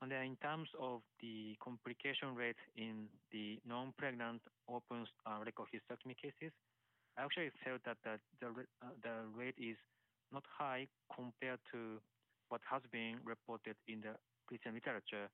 And 0.01 0.11
then 0.11 0.23
in 0.23 0.37
terms 0.39 0.69
of 0.79 1.03
the 1.21 1.57
complication 1.59 2.35
rate 2.35 2.61
in 2.77 3.11
the 3.33 3.59
non-pregnant 3.67 4.41
open 4.71 5.07
uh, 5.27 5.39
radical 5.39 5.67
hysterectomy 5.67 6.15
cases, 6.15 6.55
I 7.19 7.25
actually 7.25 7.51
felt 7.65 7.83
that 7.85 7.99
the, 8.07 8.23
the, 8.39 8.55
the 9.03 9.15
rate 9.35 9.59
is 9.59 9.75
not 10.33 10.45
high 10.47 10.87
compared 11.11 11.59
to 11.73 11.99
what 12.49 12.61
has 12.71 12.83
been 12.93 13.19
reported 13.25 13.75
in 13.89 14.01
the 14.01 14.15
recent 14.51 14.75
literature. 14.75 15.27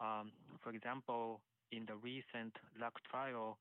Um, 0.00 0.30
for 0.62 0.70
example, 0.70 1.40
in 1.72 1.84
the 1.86 1.96
recent 1.98 2.54
LACC 2.78 3.02
trial, 3.10 3.58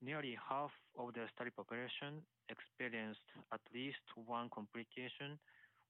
nearly 0.00 0.38
half 0.38 0.70
of 0.98 1.14
the 1.14 1.26
study 1.34 1.50
population 1.50 2.22
experienced 2.48 3.24
at 3.52 3.60
least 3.72 4.02
one 4.26 4.48
complication 4.54 5.38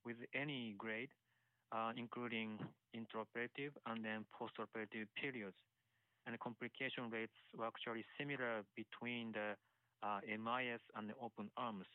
with 0.04 0.16
any 0.34 0.74
grade, 0.78 1.10
uh, 1.72 1.92
including 1.96 2.58
intraoperative 2.94 3.72
and 3.86 4.04
then 4.04 4.24
postoperative 4.32 5.06
periods. 5.20 5.56
And 6.26 6.38
complication 6.40 7.10
rates 7.10 7.36
were 7.56 7.66
actually 7.66 8.04
similar 8.18 8.62
between 8.76 9.32
the 9.32 9.56
uh, 10.02 10.20
MIS 10.24 10.80
and 10.96 11.08
the 11.08 11.14
open 11.20 11.50
arms. 11.56 11.86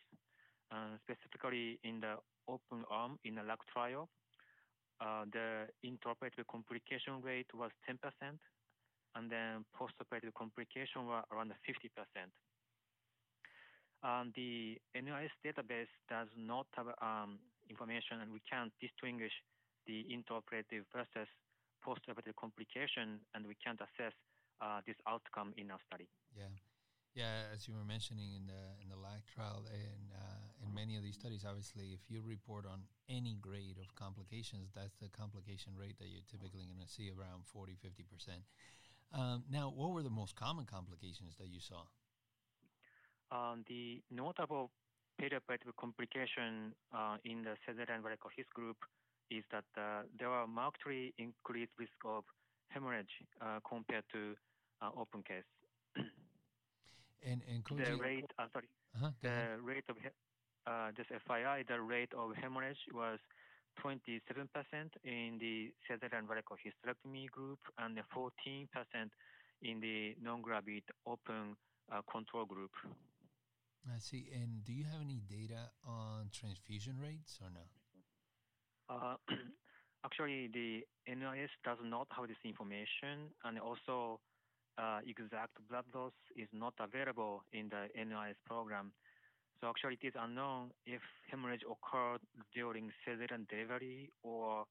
Uh, 0.71 1.01
specifically 1.01 1.79
in 1.83 1.99
the 1.99 2.13
open 2.47 2.85
arm 2.91 3.17
in 3.25 3.35
the 3.35 3.41
LACC 3.41 3.57
trial, 3.73 4.09
uh, 5.01 5.25
the 5.31 5.65
intraoperative 5.85 6.45
complication 6.51 7.21
rate 7.23 7.47
was 7.55 7.71
10%, 7.89 7.97
and 9.15 9.31
then 9.31 9.65
postoperative 9.73 10.33
complication 10.37 11.07
were 11.07 11.23
around 11.31 11.53
50%. 11.65 11.89
Um, 14.03 14.31
the 14.35 14.79
NIS 14.95 15.33
database 15.43 15.91
does 16.07 16.27
not 16.37 16.67
have 16.75 16.87
um, 17.01 17.39
information, 17.69 18.21
and 18.21 18.31
we 18.31 18.41
can't 18.49 18.71
distinguish 18.79 19.33
the 19.87 20.05
intraoperative 20.07 20.87
versus 20.95 21.27
postoperative 21.83 22.35
complication, 22.39 23.19
and 23.35 23.45
we 23.45 23.55
can't 23.59 23.79
assess 23.79 24.13
uh, 24.61 24.79
this 24.87 24.95
outcome 25.07 25.53
in 25.57 25.71
our 25.71 25.79
study. 25.87 26.07
Yeah. 26.35 26.51
Yeah, 27.15 27.49
as 27.51 27.67
you 27.67 27.73
were 27.73 27.83
mentioning 27.83 28.37
in 28.37 28.45
the 28.45 28.63
in 28.79 28.87
the 28.87 28.95
LACC 28.95 29.25
trial 29.33 29.65
and 29.73 30.13
uh, 30.13 30.45
in 30.61 30.71
many 30.73 30.95
of 30.95 31.01
these 31.01 31.15
studies, 31.17 31.43
obviously, 31.43 31.89
if 31.91 32.05
you 32.07 32.21
report 32.21 32.65
on 32.69 32.85
any 33.09 33.35
grade 33.41 33.81
of 33.81 33.95
complications, 33.95 34.69
that's 34.75 34.95
the 35.01 35.09
complication 35.09 35.73
rate 35.75 35.97
that 35.97 36.07
you're 36.07 36.27
typically 36.29 36.69
going 36.69 36.79
to 36.79 36.87
see 36.87 37.09
around 37.09 37.49
40, 37.49 37.75
50 37.81 38.05
percent. 38.05 38.41
Um, 39.11 39.43
now, 39.49 39.73
what 39.73 39.89
were 39.91 40.03
the 40.03 40.13
most 40.13 40.35
common 40.35 40.65
complications 40.69 41.35
that 41.41 41.49
you 41.49 41.59
saw? 41.59 41.89
Um, 43.31 43.63
the 43.67 44.01
notable 44.09 44.71
perioperative 45.21 45.75
complication 45.79 46.73
uh, 46.93 47.17
in 47.25 47.43
the 47.43 47.55
cesarean 47.67 48.01
varicose 48.01 48.45
group 48.53 48.77
is 49.29 49.43
that 49.51 49.65
uh, 49.77 50.01
there 50.17 50.29
are 50.29 50.47
markedly 50.47 51.13
increased 51.17 51.71
risk 51.77 51.99
of 52.05 52.23
hemorrhage 52.69 53.13
uh, 53.41 53.59
compared 53.67 54.03
to 54.13 54.35
uh, 54.81 54.89
open 54.97 55.21
case. 55.23 55.47
And 57.21 57.41
and 57.51 57.61
the 57.67 57.97
rate, 57.99 58.31
uh, 58.39 58.47
sorry, 58.53 58.69
uh-huh, 58.95 59.11
the 59.21 59.59
rate 59.61 59.83
of 59.89 59.97
uh, 60.65 60.91
just 60.95 61.09
FYI, 61.09 61.67
the 61.67 61.81
rate 61.81 62.13
of 62.17 62.31
hemorrhage 62.39 62.79
was 62.93 63.19
27% 63.83 64.21
in 65.03 65.37
the 65.39 65.71
cesarean 65.83 66.27
radical 66.29 66.55
hysterectomy 66.55 67.29
group 67.29 67.59
and 67.77 67.97
14% 68.15 68.67
in 69.61 69.79
the 69.81 70.15
non-gravid 70.21 70.83
open 71.05 71.57
uh, 71.91 72.01
control 72.11 72.45
group. 72.45 72.71
I 73.87 73.99
see. 73.99 74.29
And 74.33 74.63
do 74.63 74.73
you 74.73 74.83
have 74.85 75.01
any 75.01 75.21
data 75.29 75.71
on 75.85 76.29
transfusion 76.31 76.97
rates 77.01 77.39
or 77.41 77.49
no? 77.49 77.65
Uh, 78.89 79.15
actually, 80.05 80.49
the 80.53 80.81
NIS 81.07 81.49
does 81.63 81.77
not 81.83 82.07
have 82.11 82.27
this 82.27 82.41
information, 82.43 83.31
and 83.43 83.59
also 83.59 84.19
uh, 84.77 84.99
exact 85.07 85.53
blood 85.69 85.85
loss 85.93 86.13
is 86.35 86.47
not 86.53 86.73
available 86.79 87.43
in 87.53 87.69
the 87.69 87.87
NIS 87.95 88.37
program. 88.45 88.91
So 89.61 89.67
actually, 89.69 89.99
it 90.01 90.07
is 90.07 90.13
unknown 90.19 90.71
if 90.85 91.01
hemorrhage 91.29 91.63
occurred 91.67 92.21
during 92.55 92.91
cesarean 93.03 93.47
delivery 93.49 94.09
or 94.23 94.63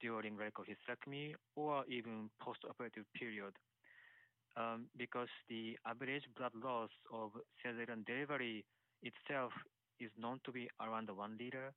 during 0.00 0.36
radical 0.36 0.64
hysterectomy 0.64 1.34
or 1.56 1.84
even 1.88 2.30
post-operative 2.40 3.04
period. 3.18 3.52
Um, 4.56 4.88
because 4.96 5.28
the 5.50 5.76
average 5.84 6.24
blood 6.34 6.52
loss 6.56 6.88
of 7.12 7.32
cesarean 7.60 8.06
delivery 8.06 8.64
itself 9.02 9.52
is 10.00 10.08
known 10.16 10.40
to 10.44 10.52
be 10.52 10.68
around 10.80 11.10
one 11.12 11.36
liter, 11.38 11.72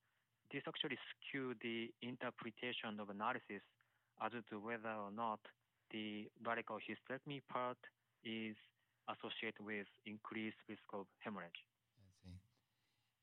this 0.51 0.63
actually 0.65 0.97
skewed 1.11 1.57
the 1.61 1.91
interpretation 2.01 2.99
of 2.99 3.09
analysis 3.09 3.61
as 4.23 4.31
to 4.49 4.59
whether 4.59 4.95
or 4.95 5.11
not 5.11 5.39
the 5.91 6.27
radical 6.45 6.77
hysterectomy 6.79 7.41
part 7.51 7.77
is 8.23 8.55
associated 9.11 9.59
with 9.59 9.87
increased 10.05 10.57
risk 10.67 10.83
of 10.93 11.05
hemorrhage. 11.19 11.59
I 11.99 12.07
see. 12.23 12.35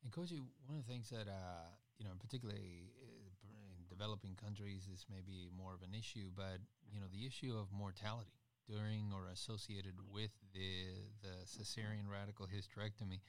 And 0.05 0.13
Koji, 0.13 0.45
one 0.67 0.79
of 0.79 0.87
the 0.87 0.91
things 0.93 1.09
that 1.11 1.29
uh, 1.29 1.69
you 1.99 2.05
know, 2.05 2.13
particularly 2.21 2.93
uh, 3.01 3.33
in 3.49 3.89
developing 3.89 4.37
countries, 4.37 4.87
this 4.91 5.07
may 5.09 5.25
be 5.25 5.49
more 5.57 5.73
of 5.73 5.83
an 5.83 5.95
issue, 5.97 6.29
but 6.35 6.61
you 6.93 7.01
know, 7.01 7.07
the 7.09 7.27
issue 7.27 7.57
of 7.57 7.73
mortality 7.73 8.37
during 8.69 9.13
or 9.15 9.29
associated 9.33 9.95
with 10.13 10.31
the 10.53 11.09
the 11.23 11.35
cesarean 11.47 12.11
radical 12.11 12.47
hysterectomy. 12.47 13.21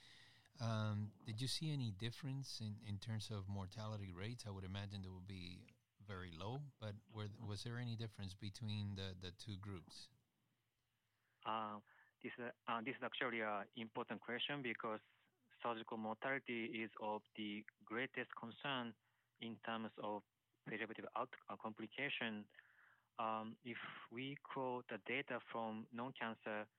Um, 0.60 1.12
did 1.26 1.40
you 1.40 1.48
see 1.48 1.72
any 1.72 1.94
difference 2.00 2.60
in, 2.62 2.76
in 2.90 2.98
terms 2.98 3.30
of 3.30 3.48
mortality 3.48 4.12
rates? 4.12 4.46
I 4.48 4.52
would 4.52 4.66
imagine 4.66 5.02
there 5.04 5.14
would 5.14 5.28
be 5.28 5.62
very 6.08 6.32
low, 6.34 6.62
but 6.82 6.96
were, 7.14 7.30
was 7.46 7.64
there 7.64 7.78
any 7.78 7.96
difference 7.96 8.34
between 8.34 8.96
the, 8.96 9.14
the 9.22 9.32
two 9.38 9.58
groups? 9.62 10.08
Uh, 11.46 11.78
this, 12.24 12.32
uh, 12.42 12.80
this 12.82 12.96
is 12.96 13.04
actually 13.04 13.42
an 13.42 13.70
important 13.78 14.20
question 14.22 14.64
because 14.64 15.00
surgical 15.62 15.98
mortality 15.98 16.72
is 16.74 16.90
of 17.04 17.22
the 17.36 17.64
greatest 17.86 18.32
concern 18.34 18.94
in 19.42 19.56
terms 19.66 19.92
of 20.02 20.24
perioperative 20.66 21.06
out, 21.16 21.30
uh, 21.50 21.56
complication. 21.62 22.46
Um, 23.20 23.58
if 23.66 23.78
we 24.14 24.38
quote 24.46 24.86
the 24.90 25.02
data 25.10 25.42
from 25.52 25.86
non-cancer 25.94 26.70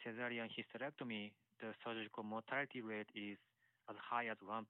cesarean 0.00 0.48
hysterectomy, 0.48 1.32
the 1.60 1.72
surgical 1.84 2.22
mortality 2.22 2.80
rate 2.80 3.12
is 3.14 3.36
as 3.88 3.96
high 4.00 4.26
as 4.28 4.36
1%. 4.40 4.64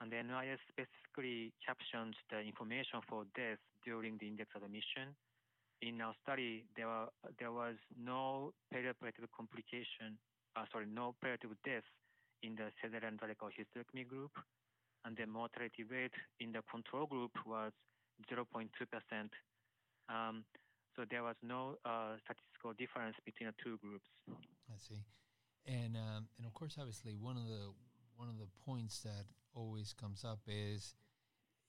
And 0.00 0.12
the 0.12 0.20
NIS 0.20 0.60
specifically 0.68 1.52
captions 1.64 2.16
the 2.28 2.40
information 2.40 3.00
for 3.08 3.24
death 3.36 3.60
during 3.84 4.16
the 4.20 4.28
index 4.28 4.50
admission. 4.56 5.16
In 5.80 6.00
our 6.00 6.14
study, 6.22 6.64
there, 6.76 6.88
were, 6.88 7.08
there 7.38 7.52
was 7.52 7.76
no 7.96 8.52
perioperative 8.72 9.28
complication, 9.36 10.16
uh, 10.56 10.64
sorry, 10.72 10.86
no 10.88 11.14
perioperative 11.20 11.56
death 11.64 11.84
in 12.42 12.56
the 12.56 12.72
cesarean 12.80 13.20
radical 13.20 13.48
hysterectomy 13.48 14.08
group, 14.08 14.32
and 15.04 15.16
the 15.16 15.26
mortality 15.26 15.84
rate 15.84 16.16
in 16.40 16.52
the 16.52 16.60
control 16.70 17.06
group 17.06 17.32
was 17.46 17.72
0.2%. 18.30 18.68
Um, 20.08 20.44
so 20.94 21.04
there 21.10 21.22
was 21.22 21.36
no 21.42 21.76
uh, 21.84 22.16
statistical 22.24 22.72
difference 22.72 23.16
between 23.24 23.50
the 23.50 23.56
two 23.62 23.78
groups. 23.78 24.06
I 24.72 24.78
see, 24.78 25.04
and 25.66 25.96
um, 25.96 26.28
and 26.38 26.46
of 26.46 26.54
course, 26.54 26.76
obviously, 26.78 27.14
one 27.14 27.36
of 27.36 27.46
the 27.46 27.72
one 28.16 28.28
of 28.28 28.38
the 28.38 28.48
points 28.64 29.00
that 29.00 29.26
always 29.54 29.92
comes 29.92 30.24
up 30.24 30.40
is 30.48 30.94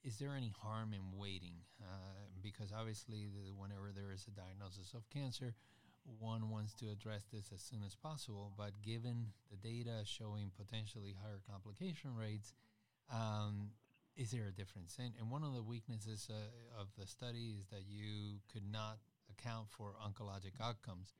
is 0.03 0.17
there 0.17 0.36
any 0.36 0.53
harm 0.62 0.94
in 0.94 1.17
waiting? 1.17 1.60
Uh, 1.82 2.32
because 2.41 2.72
obviously, 2.72 3.27
the, 3.27 3.51
whenever 3.53 3.91
there 3.94 4.13
is 4.13 4.25
a 4.27 4.32
diagnosis 4.32 4.94
of 4.94 5.10
cancer, 5.10 5.53
one 6.20 6.50
wants 6.50 6.74
to 6.75 6.89
address 6.89 7.24
this 7.34 7.51
as 7.53 7.62
soon 7.62 7.84
as 7.86 7.96
possible. 7.96 8.53
But 8.58 8.82
given 8.82 9.27
the 9.51 9.58
data 9.58 10.03
showing 10.06 10.51
potentially 10.56 11.15
higher 11.22 11.41
complication 11.50 12.15
rates, 12.15 12.53
um, 13.12 13.72
is 14.17 14.31
there 14.31 14.47
a 14.47 14.51
difference? 14.51 14.97
And, 15.00 15.13
and 15.19 15.29
one 15.29 15.43
of 15.43 15.53
the 15.53 15.62
weaknesses 15.62 16.27
uh, 16.29 16.81
of 16.81 16.88
the 16.97 17.05
study 17.05 17.55
is 17.59 17.67
that 17.67 17.83
you 17.88 18.39
could 18.51 18.69
not 18.69 18.97
account 19.29 19.67
for 19.69 19.93
oncologic 20.03 20.59
outcomes. 20.62 21.13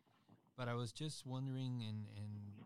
But 0.58 0.68
I 0.68 0.74
was 0.74 0.92
just 0.92 1.25
wondering 1.25 1.86
and, 1.88 2.08
and 2.18 2.66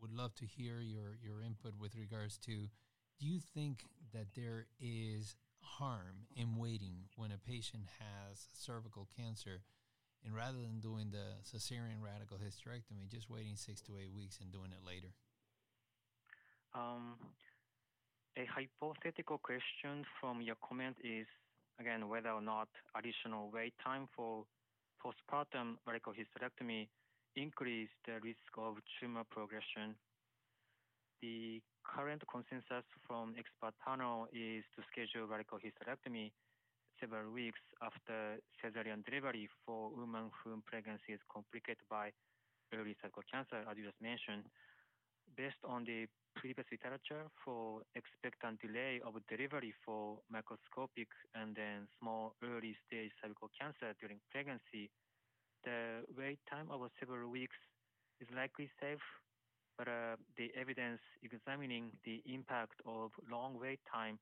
would 0.00 0.12
love 0.12 0.34
to 0.36 0.46
hear 0.46 0.80
your, 0.80 1.18
your 1.20 1.42
input 1.42 1.72
with 1.78 1.96
regards 1.96 2.38
to 2.46 2.52
do 3.18 3.26
you 3.26 3.40
think 3.40 3.86
that 4.12 4.26
there 4.36 4.66
is 4.80 5.34
harm 5.60 6.26
in 6.36 6.56
waiting 6.56 7.08
when 7.16 7.32
a 7.32 7.38
patient 7.38 7.84
has 7.98 8.46
cervical 8.52 9.08
cancer? 9.16 9.62
And 10.24 10.34
rather 10.34 10.58
than 10.58 10.80
doing 10.80 11.10
the 11.10 11.36
cesarean 11.44 12.00
radical 12.00 12.38
hysterectomy, 12.38 13.10
just 13.10 13.28
waiting 13.28 13.56
six 13.56 13.80
to 13.82 13.92
eight 14.00 14.12
weeks 14.14 14.38
and 14.40 14.50
doing 14.50 14.70
it 14.70 14.86
later? 14.86 15.12
Um, 16.74 17.14
a 18.36 18.44
hypothetical 18.50 19.38
question 19.38 20.04
from 20.20 20.42
your 20.42 20.56
comment 20.66 20.96
is 21.04 21.26
again 21.80 22.08
whether 22.08 22.30
or 22.30 22.42
not 22.42 22.68
additional 22.98 23.50
wait 23.52 23.74
time 23.82 24.08
for 24.16 24.44
postpartum 24.98 25.78
radical 25.86 26.12
hysterectomy 26.12 26.88
increase 27.36 27.90
the 28.06 28.14
risk 28.22 28.50
of 28.58 28.76
tumor 28.98 29.22
progression. 29.30 29.94
The 31.22 31.60
current 31.82 32.22
consensus 32.30 32.86
from 33.06 33.34
expert 33.38 33.74
panel 33.84 34.26
is 34.32 34.62
to 34.74 34.82
schedule 34.90 35.26
radical 35.26 35.58
hysterectomy 35.58 36.30
several 37.00 37.30
weeks 37.32 37.60
after 37.82 38.38
cesarean 38.62 39.04
delivery 39.04 39.48
for 39.66 39.90
women 39.90 40.30
whom 40.42 40.62
pregnancy 40.66 41.12
is 41.14 41.20
complicated 41.32 41.82
by 41.90 42.10
early 42.72 42.96
cervical 43.02 43.22
cancer, 43.30 43.62
as 43.68 43.76
you 43.76 43.84
just 43.84 44.00
mentioned. 44.00 44.46
Based 45.36 45.62
on 45.64 45.84
the 45.84 46.06
previous 46.36 46.66
literature 46.70 47.26
for 47.44 47.82
expectant 47.94 48.60
delay 48.60 49.00
of 49.04 49.14
delivery 49.28 49.72
for 49.84 50.20
microscopic 50.30 51.08
and 51.34 51.54
then 51.54 51.86
small 51.98 52.34
early 52.42 52.76
stage 52.86 53.10
cervical 53.22 53.48
cancer 53.58 53.94
during 54.00 54.20
pregnancy, 54.30 54.90
the 55.64 56.04
wait 56.16 56.38
time 56.50 56.70
of 56.70 56.80
several 56.98 57.30
weeks 57.30 57.56
is 58.20 58.28
likely 58.34 58.70
safe, 58.80 59.00
but 59.78 59.88
uh, 59.88 60.16
the 60.36 60.50
evidence 60.54 61.00
examining 61.22 61.90
the 62.04 62.22
impact 62.26 62.80
of 62.86 63.10
long 63.30 63.58
wait 63.58 63.80
time 63.90 64.18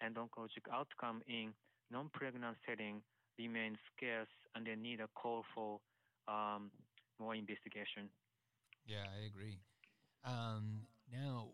and 0.00 0.16
oncologic 0.16 0.64
outcome 0.72 1.22
in 1.26 1.52
non-pregnant 1.90 2.56
setting 2.66 3.02
remains 3.38 3.78
scarce 3.96 4.28
and 4.54 4.66
they 4.66 4.74
need 4.76 5.00
a 5.00 5.08
call 5.14 5.44
for 5.54 5.80
um, 6.28 6.70
more 7.18 7.34
investigation. 7.34 8.08
Yeah, 8.84 9.06
I 9.14 9.24
agree. 9.26 9.60
Um, 10.26 10.82
now, 11.12 11.50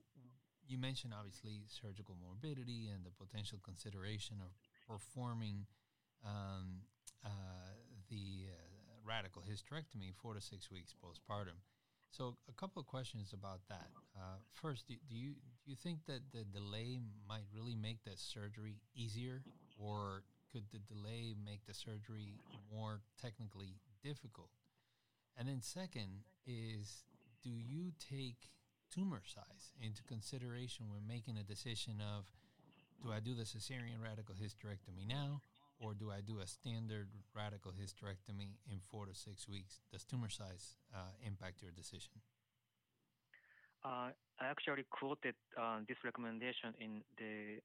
you 0.66 0.78
mentioned 0.78 1.12
obviously 1.16 1.61
surgical 1.68 2.16
morbidity 2.20 2.88
and 2.88 3.04
the 3.04 3.11
potential 3.11 3.58
consideration 3.62 4.37
of 4.40 4.50
performing 4.88 5.66
um, 6.24 6.80
uh, 7.24 7.28
the 8.08 8.48
uh, 8.48 8.54
radical 9.04 9.42
hysterectomy 9.42 10.14
four 10.14 10.35
to 10.35 10.40
six 10.40 10.70
weeks 10.70 10.94
postpartum. 11.04 11.61
So, 12.11 12.37
a 12.48 12.52
couple 12.52 12.80
of 12.80 12.87
questions 12.87 13.32
about 13.32 13.61
that. 13.68 13.88
Uh, 14.16 14.37
first, 14.52 14.88
do, 14.88 14.94
do, 15.08 15.16
you 15.16 15.32
do 15.64 15.70
you 15.70 15.76
think 15.76 16.00
that 16.06 16.20
the 16.32 16.44
delay 16.44 16.98
might 17.28 17.44
really 17.54 17.74
make 17.74 18.04
the 18.04 18.12
surgery 18.16 18.76
easier, 18.94 19.42
or 19.78 20.24
could 20.52 20.64
the 20.72 20.78
delay 20.78 21.35
make 21.44 21.64
the 21.66 21.72
surgery 21.74 22.35
more 22.70 23.00
technically 23.20 23.76
difficult? 24.04 24.50
And 25.38 25.48
then, 25.48 25.62
second, 25.62 26.24
is 26.46 27.04
do 27.42 27.50
you 27.50 27.92
take 27.98 28.50
tumor 28.94 29.22
size 29.24 29.72
into 29.81 30.02
consideration 30.05 30.87
when 30.92 31.07
making 31.07 31.37
a 31.38 31.42
decision 31.42 32.00
of 32.00 32.24
do 33.02 33.11
I 33.12 33.20
do 33.20 33.35
the 33.35 33.42
cesarean 33.42 33.98
radical 34.02 34.35
hysterectomy 34.35 35.09
now 35.09 35.40
or 35.81 35.94
do 35.94 36.12
I 36.12 36.20
do 36.20 36.38
a 36.38 36.46
standard 36.46 37.09
radical 37.35 37.72
hysterectomy 37.72 38.55
in 38.70 38.78
four 38.90 39.07
to 39.07 39.14
six 39.14 39.48
weeks? 39.48 39.81
Does 39.90 40.05
tumor 40.05 40.28
size 40.28 40.76
uh, 40.94 41.11
impact 41.26 41.62
your 41.62 41.72
decision? 41.72 42.22
Uh, 43.85 44.14
I 44.38 44.46
actually 44.46 44.87
quoted 44.90 45.35
uh, 45.59 45.81
this 45.88 45.96
recommendation 46.05 46.74
in 46.78 47.02
the 47.18 47.59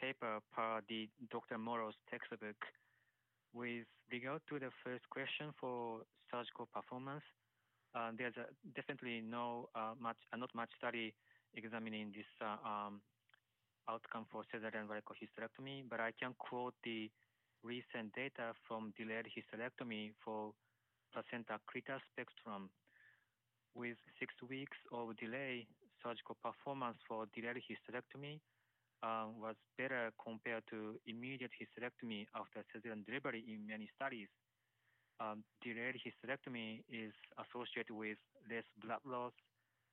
paper 0.00 0.40
per 0.52 0.80
the 0.88 1.08
Dr. 1.30 1.58
Morrow's 1.58 1.94
textbook. 2.10 2.58
With 3.52 3.86
regard 4.10 4.42
to 4.48 4.58
the 4.58 4.70
first 4.82 5.08
question 5.10 5.54
for 5.60 6.02
surgical 6.30 6.66
performance, 6.74 7.22
uh, 7.94 8.10
there's 8.16 8.34
definitely 8.74 9.20
no 9.20 9.68
uh, 9.74 9.94
much, 10.00 10.16
uh, 10.32 10.36
not 10.36 10.50
much 10.54 10.70
study 10.78 11.14
examining 11.54 12.12
this 12.14 12.28
uh, 12.40 12.56
um, 12.66 13.00
outcome 13.88 14.26
for 14.30 14.42
cesarean 14.52 14.88
radical 14.88 15.16
hysterectomy, 15.18 15.82
but 15.88 16.00
I 16.00 16.12
can 16.18 16.34
quote 16.38 16.74
the 16.84 17.10
recent 17.62 18.14
data 18.14 18.52
from 18.66 18.92
delayed 18.96 19.26
hysterectomy 19.26 20.12
for 20.24 20.52
placenta 21.12 21.58
accreta 21.58 21.98
spectrum. 22.12 22.70
With 23.74 23.96
six 24.18 24.34
weeks 24.48 24.76
of 24.92 25.16
delay, 25.16 25.66
surgical 26.02 26.36
performance 26.42 26.98
for 27.06 27.26
delayed 27.34 27.62
hysterectomy 27.62 28.40
uh, 29.02 29.26
was 29.38 29.54
better 29.78 30.12
compared 30.22 30.62
to 30.70 30.98
immediate 31.06 31.50
hysterectomy 31.58 32.26
after 32.34 32.64
cesarean 32.70 33.04
delivery 33.06 33.44
in 33.48 33.66
many 33.66 33.88
studies 33.96 34.28
um, 35.20 35.44
delayed 35.62 36.00
hysterectomy 36.00 36.80
is 36.88 37.12
associated 37.36 37.92
with 37.92 38.16
less 38.48 38.64
blood 38.82 39.04
loss, 39.04 39.32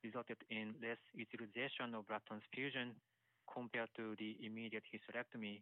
resulted 0.04 0.38
in 0.50 0.74
less 0.82 0.98
utilization 1.14 1.94
of 1.94 2.08
blood 2.08 2.24
transfusion 2.28 2.96
compared 3.52 3.90
to 3.96 4.16
the 4.18 4.40
immediate 4.40 4.84
hysterectomy. 4.88 5.62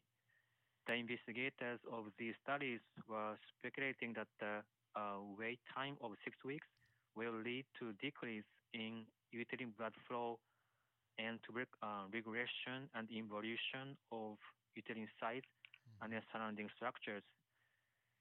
The 0.88 0.94
investigators 0.94 1.82
of 1.92 2.14
these 2.18 2.38
studies 2.46 2.80
were 3.10 3.34
speculating 3.58 4.14
that 4.14 4.30
the 4.40 4.62
uh, 4.94 5.18
wait 5.38 5.60
time 5.74 5.98
of 6.02 6.14
six 6.24 6.38
weeks 6.46 6.68
will 7.18 7.34
lead 7.34 7.66
to 7.80 7.94
decrease 7.98 8.46
in 8.74 9.10
uterine 9.32 9.74
blood 9.78 9.94
flow 10.08 10.38
and 11.18 11.40
to 11.48 11.52
uh, 11.82 12.06
regression 12.12 12.92
and 12.94 13.08
involution 13.10 13.96
of 14.12 14.38
uterine 14.76 15.08
size 15.20 15.42
mm-hmm. 15.42 16.04
and 16.04 16.14
their 16.14 16.24
surrounding 16.32 16.70
structures. 16.76 17.24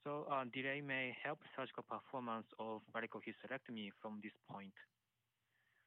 So 0.05 0.29
uh, 0.29 0.45
delay 0.53 0.85
may 0.85 1.17
help 1.25 1.41
surgical 1.57 1.83
performance 1.83 2.45
of 2.61 2.85
radical 2.95 3.25
hysterectomy 3.25 3.89
from 4.03 4.21
this 4.23 4.37
point. 4.53 4.77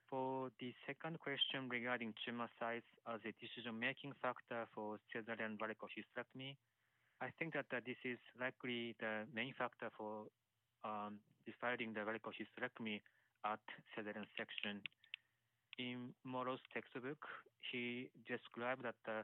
For 0.10 0.49
the 0.60 0.73
second 0.88 1.19
question 1.19 1.69
regarding 1.69 2.17
tumor 2.25 2.49
size 2.58 2.82
as 3.06 3.21
a 3.21 3.34
decision-making 3.38 4.17
factor 4.17 4.65
for 4.73 4.97
cesarean 5.13 5.62
radical 5.62 5.88
hysterectomy, 5.93 6.58
I 7.21 7.30
think 7.38 7.53
that 7.53 7.69
uh, 7.69 7.86
this 7.86 8.01
is 8.03 8.17
likely 8.41 8.95
the 8.99 9.30
main 9.36 9.53
factor 9.53 9.93
for 9.93 10.25
um, 10.82 11.21
deciding 11.45 11.93
the 11.93 12.01
radical 12.01 12.32
hysterectomy 12.34 13.01
at 13.45 13.62
cesarean 13.93 14.25
section. 14.34 14.82
in 15.77 16.10
Morrow's 16.25 16.63
textbook, 16.73 17.21
he 17.69 18.10
described 18.25 18.82
that 18.82 18.97
uh, 19.06 19.21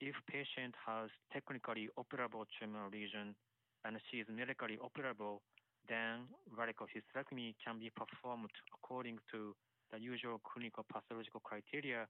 if 0.00 0.16
patient 0.24 0.72
has 0.86 1.10
technically 1.32 1.88
operable 2.00 2.48
tumor 2.58 2.88
lesion 2.90 3.36
and 3.84 3.98
she 4.10 4.18
is 4.18 4.26
medically 4.30 4.78
operable, 4.78 5.40
then 5.88 6.30
radical 6.56 6.86
hysterectomy 6.86 7.54
can 7.64 7.78
be 7.78 7.90
performed 7.90 8.50
according 8.74 9.18
to 9.30 9.54
the 9.90 9.98
usual 9.98 10.40
clinical 10.44 10.84
pathological 10.92 11.40
criteria 11.40 12.06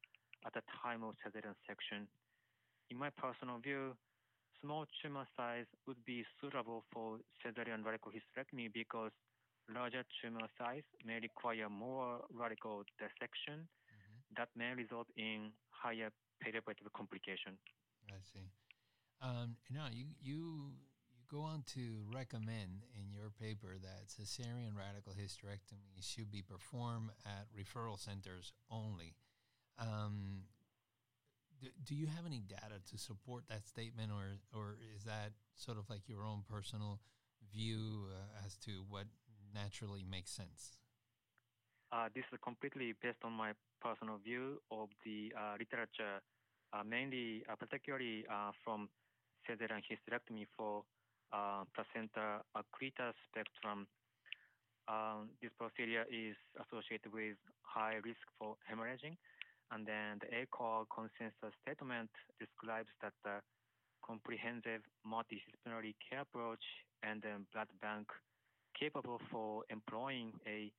at 0.47 0.53
the 0.55 0.63
time 0.83 1.03
of 1.03 1.15
cesarean 1.25 1.55
section. 1.67 2.07
In 2.91 2.99
my 2.99 3.11
personal 3.11 3.59
view, 3.59 3.97
small 4.61 4.87
tumor 5.01 5.27
size 5.37 5.67
would 5.87 5.99
be 6.05 6.25
suitable 6.41 6.85
for 6.93 7.19
cesarean 7.43 7.85
radical 7.85 8.13
hysterectomy 8.13 8.73
because 8.73 9.11
larger 9.73 10.05
tumor 10.21 10.47
size 10.59 10.87
may 11.05 11.19
require 11.21 11.69
more 11.69 12.21
radical 12.31 12.83
dissection 12.99 13.67
mm-hmm. 13.67 14.19
that 14.37 14.49
may 14.57 14.75
result 14.75 15.07
in 15.17 15.51
higher 15.71 16.11
perioperative 16.43 16.91
complication. 16.95 17.59
I 18.11 18.21
see. 18.23 18.47
Um, 19.23 19.55
now 19.71 19.87
you 19.91 20.07
you 20.21 20.75
you 20.91 20.92
go 21.33 21.41
on 21.41 21.65
to 21.75 22.05
recommend 22.13 22.85
in 22.95 23.11
your 23.11 23.31
paper 23.41 23.77
that 23.81 24.09
cesarean 24.09 24.77
radical 24.77 25.15
hysterectomy 25.15 25.97
should 26.03 26.31
be 26.31 26.43
performed 26.43 27.09
at 27.25 27.47
referral 27.57 27.99
centers 27.99 28.53
only. 28.71 29.15
Um, 29.79 30.43
do, 31.59 31.69
do 31.87 31.95
you 31.95 32.07
have 32.07 32.27
any 32.27 32.41
data 32.41 32.85
to 32.91 32.99
support 32.99 33.45
that 33.49 33.67
statement, 33.67 34.13
or 34.13 34.37
or 34.53 34.77
is 34.95 35.05
that 35.05 35.33
sort 35.57 35.79
of 35.79 35.89
like 35.89 36.09
your 36.09 36.23
own 36.23 36.43
personal 36.51 37.01
view 37.51 38.09
uh, 38.11 38.45
as 38.47 38.57
to 38.59 38.85
what 38.89 39.07
naturally 39.55 40.05
makes 40.05 40.31
sense? 40.31 40.77
Uh, 41.93 42.09
this 42.15 42.25
is 42.33 42.39
completely 42.43 42.95
based 43.03 43.25
on 43.25 43.33
my 43.33 43.53
personal 43.81 44.19
view 44.19 44.61
of 44.71 44.89
the 45.05 45.33
uh, 45.39 45.55
literature, 45.59 46.21
uh, 46.73 46.83
mainly, 46.83 47.45
uh, 47.51 47.55
particularly 47.57 48.25
uh, 48.33 48.51
from 48.65 48.89
cesarean 49.49 49.83
hysterectomy 49.85 50.47
for 50.57 50.85
placenta 51.75 52.45
accreta 52.57 53.13
spectrum. 53.29 53.87
Um, 54.89 55.31
this 55.41 55.51
procedure 55.59 56.05
is 56.11 56.37
associated 56.59 57.13
with 57.13 57.37
high 57.63 57.97
risk 58.05 58.25
for 58.39 58.57
hemorrhaging. 58.69 59.17
And 59.71 59.87
then 59.87 60.21
the 60.21 60.29
ACOG 60.29 60.87
consensus 60.93 61.57
statement 61.65 62.11
describes 62.39 62.93
that 63.01 63.15
the 63.25 63.41
comprehensive 64.05 64.83
multidisciplinary 65.07 65.95
care 66.05 66.21
approach 66.27 66.63
and 67.03 67.23
then 67.23 67.47
blood 67.55 67.69
bank 67.81 68.09
capable 68.79 69.21
for 69.31 69.65
employing 69.71 70.33
a 70.47 70.71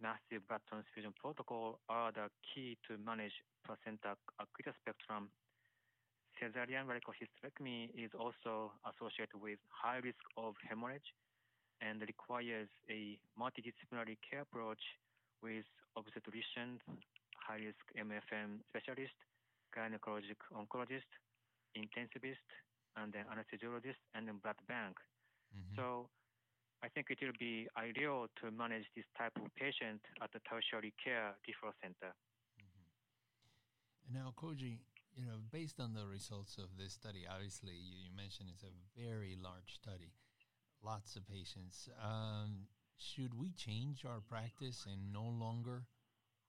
massive 0.00 0.46
blood 0.48 0.62
transfusion 0.68 1.12
protocol 1.18 1.80
are 1.88 2.12
the 2.12 2.30
key 2.46 2.78
to 2.86 2.96
manage 2.96 3.34
placenta 3.66 4.14
accreta 4.40 4.72
spectrum. 4.80 5.28
Caesarean 6.38 6.86
radical 6.86 7.12
hysterectomy 7.12 7.90
is 7.98 8.10
also 8.14 8.72
associated 8.86 9.42
with 9.42 9.58
high 9.68 9.98
risk 9.98 10.22
of 10.36 10.54
hemorrhage 10.62 11.10
and 11.82 12.00
requires 12.02 12.68
a 12.90 13.18
multidisciplinary 13.38 14.16
care 14.22 14.42
approach 14.42 14.80
with 15.42 15.66
obstetricians, 15.98 16.78
high 17.34 17.58
risk 17.58 17.82
MFM 17.98 18.62
specialist, 18.70 19.14
gynecologic 19.74 20.38
oncologist, 20.54 21.10
intensivist, 21.76 22.46
and 22.96 23.12
then 23.12 23.24
anesthesiologist, 23.30 23.98
and 24.14 24.26
then 24.26 24.38
blood 24.42 24.58
bank. 24.66 24.96
Mm-hmm. 25.54 25.76
So 25.76 26.08
I 26.82 26.88
think 26.88 27.10
it 27.10 27.18
will 27.20 27.36
be 27.38 27.66
ideal 27.76 28.26
to 28.42 28.50
manage 28.50 28.86
this 28.94 29.06
type 29.16 29.32
of 29.36 29.50
patient 29.54 30.00
at 30.22 30.30
the 30.32 30.40
tertiary 30.46 30.94
care 31.02 31.34
referral 31.46 31.74
center. 31.82 32.14
Mm-hmm. 32.58 32.86
And 34.06 34.24
now, 34.24 34.34
Koji, 34.38 34.78
you 35.18 35.26
know, 35.26 35.42
based 35.50 35.80
on 35.80 35.94
the 35.94 36.06
results 36.06 36.58
of 36.58 36.78
this 36.78 36.92
study, 36.92 37.26
obviously 37.28 37.74
you, 37.74 38.06
you 38.06 38.10
mentioned 38.16 38.48
it's 38.54 38.62
a 38.62 38.78
very 38.94 39.34
large 39.34 39.74
study, 39.74 40.14
lots 40.80 41.16
of 41.16 41.26
patients. 41.26 41.88
Um, 41.98 42.70
should 42.96 43.34
we 43.34 43.50
change 43.50 44.04
our 44.06 44.20
practice 44.20 44.86
and 44.86 45.12
no 45.12 45.26
longer 45.26 45.82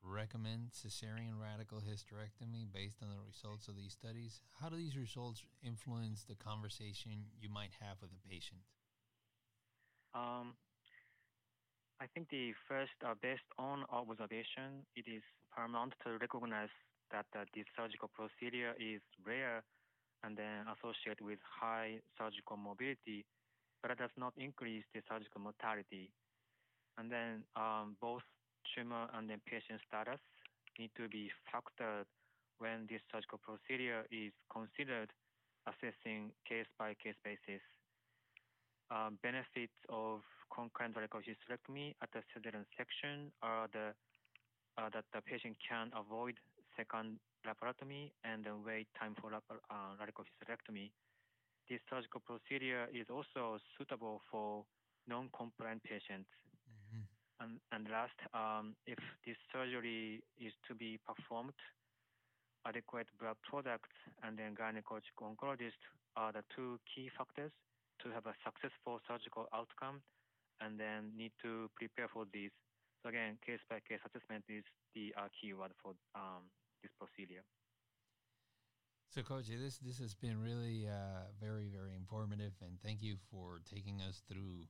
recommend 0.03 0.69
cesarean 0.69 1.41
radical 1.41 1.81
hysterectomy 1.81 2.69
based 2.71 3.01
on 3.01 3.09
the 3.09 3.17
results 3.25 3.67
of 3.67 3.75
these 3.75 3.93
studies? 3.93 4.41
How 4.61 4.69
do 4.69 4.77
these 4.77 4.95
results 4.95 5.41
influence 5.65 6.23
the 6.29 6.35
conversation 6.35 7.25
you 7.41 7.49
might 7.49 7.73
have 7.81 7.97
with 8.01 8.11
a 8.13 8.21
patient? 8.29 8.61
Um, 10.13 10.53
I 11.99 12.05
think 12.13 12.29
the 12.29 12.53
first, 12.67 12.93
uh, 13.05 13.13
based 13.21 13.49
on 13.57 13.83
observation, 13.89 14.85
it 14.95 15.05
is 15.09 15.21
paramount 15.53 15.93
to 16.05 16.17
recognize 16.21 16.69
that 17.11 17.25
this 17.55 17.65
surgical 17.75 18.09
procedure 18.13 18.73
is 18.79 19.01
rare 19.25 19.63
and 20.23 20.35
then 20.35 20.67
associated 20.67 21.23
with 21.23 21.39
high 21.43 21.99
surgical 22.17 22.57
morbidity, 22.57 23.25
but 23.81 23.91
it 23.91 23.97
does 23.97 24.13
not 24.17 24.33
increase 24.37 24.83
the 24.93 25.01
surgical 25.07 25.41
mortality. 25.41 26.11
And 26.97 27.11
then 27.11 27.47
um, 27.55 27.95
both 28.01 28.23
tumor 28.75 29.07
and 29.15 29.29
then 29.29 29.39
patient 29.47 29.79
status 29.87 30.19
need 30.77 30.91
to 30.97 31.07
be 31.07 31.31
factored 31.47 32.05
when 32.59 32.87
this 32.91 32.99
surgical 33.11 33.39
procedure 33.39 34.03
is 34.11 34.35
considered 34.51 35.09
assessing 35.67 36.31
case 36.47 36.67
by 36.77 36.95
case 36.99 37.15
basis 37.23 37.63
um, 38.91 39.17
benefits 39.21 39.75
of 39.89 40.21
concurrent 40.53 40.95
radical 40.95 41.21
hysterectomy 41.21 41.93
at 42.01 42.09
the 42.11 42.21
cesarean 42.33 42.65
section 42.77 43.31
are 43.41 43.69
the 43.71 43.93
uh, 44.77 44.89
that 44.93 45.05
the 45.13 45.21
patient 45.21 45.57
can 45.61 45.91
avoid 45.93 46.35
second 46.79 47.19
laparotomy 47.43 48.15
and 48.23 48.47
then 48.47 48.63
wait 48.63 48.87
time 48.95 49.15
for 49.19 49.35
uh, 49.35 49.91
radical 49.99 50.23
hysterectomy. 50.23 50.91
This 51.67 51.83
surgical 51.91 52.23
procedure 52.23 52.87
is 52.95 53.11
also 53.11 53.59
suitable 53.77 54.21
for 54.31 54.63
non-compliant 55.07 55.83
patients. 55.83 56.31
Mm-hmm. 56.65 57.03
And, 57.43 57.51
and 57.75 57.83
last, 57.91 58.15
um, 58.33 58.75
if 58.87 58.97
this 59.27 59.35
surgery 59.51 60.23
is 60.39 60.53
to 60.67 60.73
be 60.73 60.99
performed, 61.03 61.59
adequate 62.67 63.07
blood 63.19 63.37
products 63.47 63.95
and 64.23 64.37
then 64.37 64.55
gynecologic 64.55 65.15
oncologist 65.19 65.79
are 66.15 66.31
the 66.31 66.43
two 66.55 66.79
key 66.83 67.09
factors 67.15 67.51
to 68.03 68.09
have 68.11 68.25
a 68.25 68.35
successful 68.43 68.99
surgical 69.07 69.47
outcome 69.53 70.01
and 70.59 70.79
then 70.79 71.11
need 71.15 71.31
to 71.41 71.69
prepare 71.75 72.07
for 72.11 72.25
this. 72.33 72.51
So 73.01 73.09
again, 73.09 73.39
case 73.45 73.63
by 73.69 73.79
case 73.87 74.03
assessment 74.03 74.43
is 74.51 74.63
the 74.93 75.15
uh, 75.15 75.31
keyword 75.39 75.71
for 75.79 75.95
um, 76.15 76.51
this 76.81 76.91
procedure. 76.97 77.43
So, 79.09 79.21
Koji, 79.21 79.57
this 79.57 79.79
this 79.79 79.97
has 79.99 80.13
been 80.13 80.39
really 80.39 80.87
uh, 80.87 81.33
very 81.41 81.67
very 81.67 81.95
informative, 81.95 82.53
and 82.61 82.79
thank 82.81 83.01
you 83.01 83.17
for 83.31 83.59
taking 83.65 84.01
us 84.01 84.21
through 84.29 84.67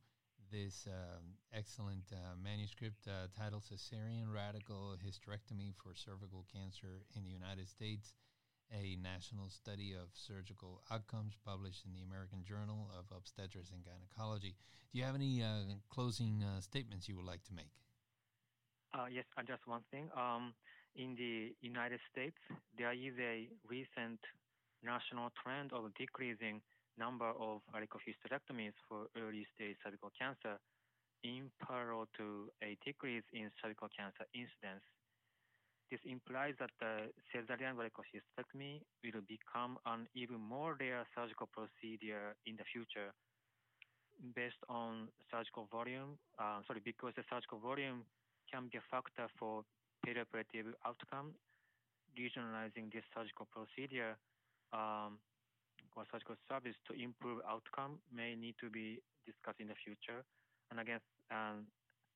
this 0.52 0.88
um, 0.88 1.36
excellent 1.54 2.08
uh, 2.12 2.36
manuscript 2.42 3.08
uh, 3.08 3.28
titled 3.38 3.64
"Cesarean 3.64 4.34
Radical 4.34 4.96
Hysterectomy 5.06 5.76
for 5.76 5.94
Cervical 5.94 6.46
Cancer 6.52 7.04
in 7.16 7.24
the 7.24 7.32
United 7.32 7.68
States." 7.68 8.16
a 8.72 8.96
national 9.02 9.50
study 9.50 9.94
of 9.94 10.10
surgical 10.14 10.82
outcomes 10.92 11.34
published 11.44 11.86
in 11.86 11.92
the 11.92 12.02
American 12.06 12.44
Journal 12.44 12.90
of 12.98 13.06
Obstetrics 13.16 13.72
and 13.72 13.84
Gynecology. 13.84 14.56
Do 14.92 15.00
you 15.00 15.06
have 15.06 15.16
any 15.16 15.42
uh, 15.42 15.82
closing 15.90 16.44
uh, 16.44 16.62
statements 16.62 17.10
you 17.10 17.16
would 17.18 17.26
like 17.26 17.44
to 17.46 17.54
make? 17.54 17.74
Uh, 18.94 19.06
yes, 19.12 19.26
just 19.48 19.68
one 19.68 19.82
thing. 19.92 20.10
Um, 20.18 20.54
in 20.96 21.16
the 21.16 21.54
United 21.62 22.00
States, 22.12 22.38
there 22.78 22.94
is 22.94 23.14
a 23.20 23.48
recent 23.68 24.20
national 24.84 25.30
trend 25.42 25.72
of 25.74 25.94
decreasing 25.96 26.62
number 26.98 27.32
of 27.40 27.62
radical 27.74 28.00
hysterectomies 28.04 28.76
for 28.88 29.08
early 29.16 29.46
stage 29.56 29.76
cervical 29.84 30.12
cancer 30.18 30.60
in 31.24 31.52
parallel 31.64 32.08
to 32.16 32.52
a 32.64 32.78
decrease 32.86 33.24
in 33.34 33.52
cervical 33.62 33.88
cancer 33.96 34.24
incidence. 34.34 34.84
This 35.92 36.00
implies 36.06 36.54
that 36.60 36.70
the 36.80 37.10
caesarean 37.34 37.76
hysterectomy 37.76 38.82
will 39.04 39.26
become 39.26 39.80
an 39.86 40.08
even 40.14 40.40
more 40.40 40.78
rare 40.80 41.04
surgical 41.16 41.50
procedure 41.50 42.36
in 42.46 42.56
the 42.56 42.68
future 42.72 43.12
based 44.36 44.62
on 44.70 45.08
surgical 45.32 45.68
volume. 45.72 46.20
Uh, 46.38 46.62
sorry, 46.68 46.82
because 46.84 47.14
the 47.16 47.24
surgical 47.30 47.58
volume 47.58 48.06
can 48.52 48.70
be 48.72 48.78
a 48.78 48.86
factor 48.92 49.28
for 49.40 49.64
perioperative 50.10 50.74
outcome. 50.86 51.38
Regionalizing 52.18 52.90
this 52.90 53.06
surgical 53.14 53.46
procedure 53.54 54.18
um, 54.74 55.22
or 55.96 56.04
surgical 56.12 56.36
service 56.50 56.76
to 56.90 56.98
improve 56.98 57.38
outcome 57.46 58.02
may 58.10 58.34
need 58.34 58.56
to 58.60 58.70
be 58.70 58.98
discussed 59.30 59.62
in 59.62 59.70
the 59.70 59.78
future. 59.86 60.26
And 60.74 60.82
again, 60.82 61.00
um, 61.30 61.70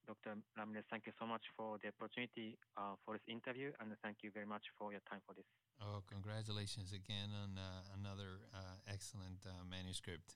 Dr. 0.09 0.35
Ramirez, 0.57 0.83
thank 0.89 1.05
you 1.05 1.13
so 1.15 1.25
much 1.25 1.45
for 1.55 1.77
the 1.79 1.93
opportunity 1.93 2.57
uh, 2.75 2.99
for 3.05 3.15
this 3.15 3.23
interview, 3.29 3.71
and 3.79 3.93
thank 4.03 4.17
you 4.21 4.31
very 4.33 4.45
much 4.45 4.65
for 4.75 4.91
your 4.91 4.99
time 5.07 5.21
for 5.23 5.31
this. 5.31 5.47
Oh, 5.79 6.03
congratulations 6.09 6.91
again 6.91 7.31
on 7.31 7.55
uh, 7.55 7.95
another 7.95 8.43
uh, 8.51 8.83
excellent 8.91 9.47
uh, 9.47 9.63
manuscript. 9.63 10.35